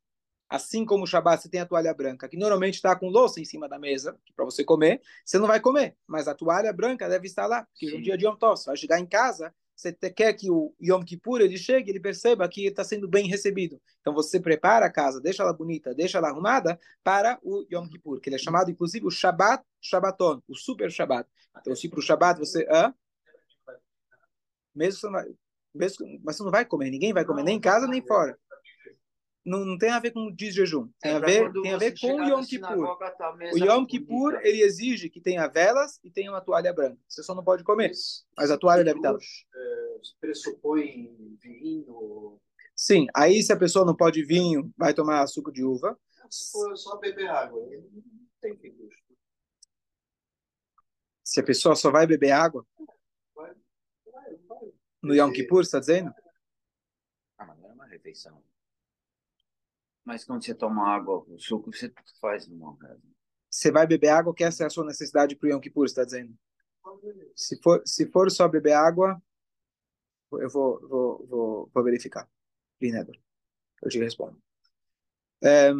Assim 0.53 0.85
como 0.85 1.05
o 1.05 1.07
Shabbat 1.07 1.43
você 1.43 1.49
tem 1.49 1.61
a 1.61 1.67
toalha 1.67 1.95
branca, 1.95 2.29
que 2.29 2.37
normalmente 2.37 2.75
está 2.75 2.95
com 2.95 3.09
louça 3.09 3.41
em 3.41 3.45
cima 3.45 3.67
da 3.67 3.79
mesa, 3.79 4.19
para 4.37 4.45
você 4.45 4.63
comer, 4.63 5.01
você 5.25 5.39
não 5.39 5.47
vai 5.47 5.59
comer. 5.59 5.97
Mas 6.07 6.29
a 6.29 6.35
toalha 6.35 6.71
branca 6.75 7.09
deve 7.09 7.27
estar 7.27 7.47
lá, 7.47 7.65
porque 7.65 7.87
no 7.87 7.97
Sim. 7.97 8.03
dia 8.03 8.19
de 8.19 8.27
Yom 8.27 8.37
Tov, 8.37 8.59
você 8.59 8.67
vai 8.67 8.77
chegar 8.77 9.01
em 9.01 9.07
casa, 9.07 9.55
você 9.75 9.93
quer 9.93 10.35
que 10.35 10.51
o 10.51 10.75
Yom 10.79 11.03
Kippur 11.03 11.41
ele 11.41 11.57
chegue, 11.57 11.91
ele 11.91 11.99
perceba 11.99 12.47
que 12.51 12.67
está 12.67 12.85
sendo 12.85 13.09
bem 13.09 13.27
recebido. 13.27 13.81
Então 14.03 14.13
você 14.13 14.39
prepara 14.39 14.85
a 14.85 14.93
casa, 14.93 15.23
deixa 15.23 15.43
ela 15.43 15.55
bonita, 15.55 15.95
deixa 15.95 16.19
ela 16.19 16.29
arrumada 16.29 16.79
para 17.03 17.39
o 17.43 17.67
Yom 17.73 17.89
Kippur, 17.89 18.21
que 18.21 18.29
ele 18.29 18.37
é 18.37 18.39
chamado 18.39 18.71
inclusive 18.71 19.07
o 19.07 19.11
Shabbat 19.11 19.65
Shabbaton, 19.81 20.43
o 20.47 20.55
Super 20.55 20.91
Shabbat. 20.91 21.27
Então 21.61 21.75
se 21.75 21.89
para 21.89 21.99
o 21.99 22.03
Shabbat 22.03 22.39
você... 22.39 22.69
Hã? 22.71 22.95
Mesmo 24.75 25.11
não 25.11 25.21
mesmo, 25.75 26.07
mas 26.23 26.37
você 26.37 26.43
não 26.43 26.51
vai 26.51 26.65
comer, 26.65 26.91
ninguém 26.91 27.13
vai 27.13 27.25
comer, 27.25 27.43
nem 27.43 27.57
em 27.57 27.61
casa 27.61 27.87
nem 27.87 28.07
fora. 28.07 28.39
Não, 29.45 29.65
não 29.65 29.77
tem 29.77 29.91
a 29.91 29.99
ver 29.99 30.13
com 30.13 30.27
o 30.27 30.35
desjejum, 30.35 30.89
tem 31.01 31.13
é 31.13 31.17
a 31.17 31.19
ver, 31.19 31.53
tem 31.53 31.73
a 31.73 31.79
você 31.79 31.91
ver 31.91 31.99
com 31.99 32.07
o 32.07 32.11
chegar 32.11 32.29
Yom 32.29 32.45
Kippur. 32.45 32.99
tá 32.99 33.37
O 33.53 33.59
Yom 33.59 33.85
Kippur, 33.85 34.41
ele 34.43 34.63
exige 34.63 35.11
que 35.11 35.21
tenha 35.21 35.49
velas 35.49 35.99
e 36.05 36.11
tenha 36.11 36.31
uma 36.31 36.41
toalha 36.41 36.73
branca. 36.73 36.99
Você 37.09 37.25
só 37.25 37.35
não 37.35 37.43
pode 37.43 37.65
comer. 37.65 37.91
Mas 38.37 38.51
a 38.53 38.59
toalha 38.59 38.85
deve 38.85 38.99
estar. 38.99 39.13
É, 39.13 39.97
pressupõe 40.21 41.37
vinho. 41.41 42.41
Sim, 42.77 43.07
aí 43.15 43.43
se 43.43 43.53
a 43.53 43.57
pessoa 43.57 43.85
não 43.85 43.97
pode 43.97 44.25
vinho, 44.25 44.73
vai 44.77 44.95
tomar 44.95 45.27
suco 45.27 45.51
de 45.51 45.65
uva. 45.65 45.99
Se 46.31 46.53
for 46.53 46.77
só 46.77 46.97
beber 46.99 47.29
água, 47.29 47.61
não 47.61 48.03
tem 48.41 48.57
que. 48.57 48.73
Se 51.25 51.41
a 51.41 51.45
pessoa 51.45 51.75
só 51.75 51.91
vai 51.91 52.07
beber 52.07 52.31
água 52.31 52.67
Vai, 53.35 53.55
vai. 54.49 54.73
no 55.03 55.15
Yom 55.15 55.33
Kippur, 55.33 55.63
está 55.63 55.81
dizendo? 55.81 56.15
Ah, 57.39 57.47
mas 57.47 57.59
não 57.59 57.71
é 57.71 57.73
uma 57.73 57.87
refeição. 57.87 58.43
Mas 60.05 60.25
quando 60.25 60.45
você 60.45 60.55
toma 60.55 60.89
água, 60.89 61.25
o 61.29 61.39
suco, 61.39 61.73
você 61.73 61.93
faz 62.21 62.49
casa. 62.77 63.01
Você 63.49 63.71
vai 63.71 63.87
beber 63.87 64.09
água, 64.09 64.35
que 64.35 64.43
essa 64.43 64.65
é 64.65 64.67
a 64.67 64.71
sua 64.71 64.85
necessidade 64.85 65.37
para 65.37 65.47
o 65.47 65.51
Yom 65.51 65.61
Kippur, 65.61 65.85
está 65.85 66.05
dizendo? 66.05 66.35
Se 67.37 67.61
for, 67.63 67.83
se 67.87 68.07
for 68.07 68.31
só 68.31 68.49
beber 68.49 68.73
água, 68.73 69.23
eu 70.33 70.49
vou, 70.49 70.81
vou, 70.89 71.27
vou, 71.27 71.71
vou 71.73 71.85
verificar. 71.85 72.29
Eu 73.83 73.91
te 73.91 73.99
respondo. 73.99 74.41
É, 75.43 75.71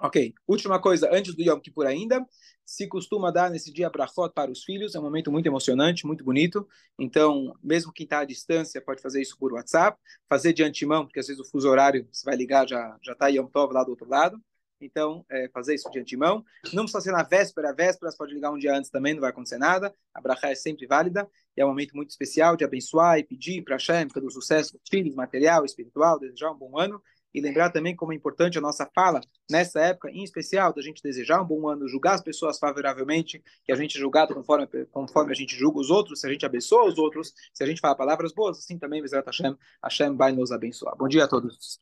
ok, 0.00 0.34
última 0.46 0.80
coisa, 0.80 1.08
antes 1.12 1.34
do 1.34 1.42
Yom 1.42 1.60
Kippur 1.60 1.86
ainda, 1.86 2.24
se 2.64 2.86
costuma 2.86 3.30
dar 3.30 3.50
nesse 3.50 3.72
dia 3.72 3.88
brachot 3.88 4.32
para 4.34 4.50
os 4.50 4.62
filhos, 4.62 4.94
é 4.94 4.98
um 4.98 5.02
momento 5.02 5.32
muito 5.32 5.46
emocionante, 5.46 6.06
muito 6.06 6.24
bonito, 6.24 6.68
então, 6.98 7.56
mesmo 7.62 7.92
quem 7.92 8.04
está 8.04 8.20
à 8.20 8.24
distância 8.24 8.80
pode 8.80 9.00
fazer 9.00 9.22
isso 9.22 9.36
por 9.38 9.52
WhatsApp, 9.52 9.98
fazer 10.28 10.52
de 10.52 10.62
antemão, 10.62 11.04
porque 11.04 11.18
às 11.18 11.26
vezes 11.26 11.40
o 11.40 11.50
fuso 11.50 11.68
horário, 11.68 12.06
você 12.12 12.24
vai 12.24 12.36
ligar, 12.36 12.68
já 12.68 12.96
está 13.06 13.28
Yom 13.28 13.46
Tov 13.46 13.72
lá 13.72 13.82
do 13.82 13.90
outro 13.90 14.08
lado, 14.08 14.40
então, 14.80 15.24
é, 15.28 15.48
fazer 15.48 15.74
isso 15.74 15.90
de 15.90 15.98
antemão. 15.98 16.44
Não 16.72 16.84
precisa 16.84 17.00
ser 17.00 17.12
na 17.12 17.22
véspera, 17.22 17.74
véspera, 17.74 18.12
pode 18.16 18.32
ligar 18.34 18.52
um 18.52 18.58
dia 18.58 18.76
antes 18.76 18.90
também, 18.90 19.14
não 19.14 19.20
vai 19.20 19.30
acontecer 19.30 19.58
nada. 19.58 19.92
A 20.14 20.20
brachá 20.20 20.50
é 20.50 20.54
sempre 20.54 20.86
válida 20.86 21.28
e 21.56 21.60
é 21.60 21.64
um 21.64 21.68
momento 21.68 21.96
muito 21.96 22.10
especial 22.10 22.56
de 22.56 22.64
abençoar 22.64 23.18
e 23.18 23.24
pedir 23.24 23.62
para 23.62 23.74
Hashem 23.74 24.08
pelo 24.08 24.30
sucesso 24.30 24.74
dos 24.74 24.88
filhos, 24.88 25.14
material, 25.14 25.64
espiritual, 25.64 26.18
desejar 26.18 26.52
um 26.52 26.58
bom 26.58 26.78
ano 26.78 27.02
e 27.34 27.40
lembrar 27.40 27.70
também 27.70 27.94
como 27.94 28.12
é 28.12 28.16
importante 28.16 28.58
a 28.58 28.60
nossa 28.60 28.88
fala 28.94 29.20
nessa 29.50 29.80
época, 29.80 30.10
em 30.10 30.22
especial, 30.22 30.72
da 30.72 30.82
gente 30.82 31.02
desejar 31.02 31.42
um 31.42 31.44
bom 31.44 31.68
ano, 31.68 31.88
julgar 31.88 32.14
as 32.14 32.22
pessoas 32.22 32.58
favoravelmente, 32.58 33.42
que 33.64 33.72
a 33.72 33.76
gente 33.76 33.96
é 33.96 34.00
julgado 34.00 34.34
conforme, 34.34 34.66
conforme 34.90 35.32
a 35.32 35.34
gente 35.34 35.56
julga 35.56 35.78
os 35.78 35.90
outros, 35.90 36.20
se 36.20 36.26
a 36.26 36.30
gente 36.30 36.46
abençoa 36.46 36.86
os 36.86 36.98
outros, 36.98 37.32
se 37.52 37.62
a 37.62 37.66
gente 37.66 37.80
fala 37.80 37.94
palavras 37.94 38.32
boas, 38.32 38.58
assim 38.58 38.78
também, 38.78 39.02
Bezerra 39.02 39.24
Hashem, 39.26 39.56
Hashem 39.82 40.16
vai 40.16 40.32
nos 40.32 40.52
abençoar. 40.52 40.96
Bom 40.96 41.08
dia 41.08 41.24
a 41.24 41.28
todos. 41.28 41.80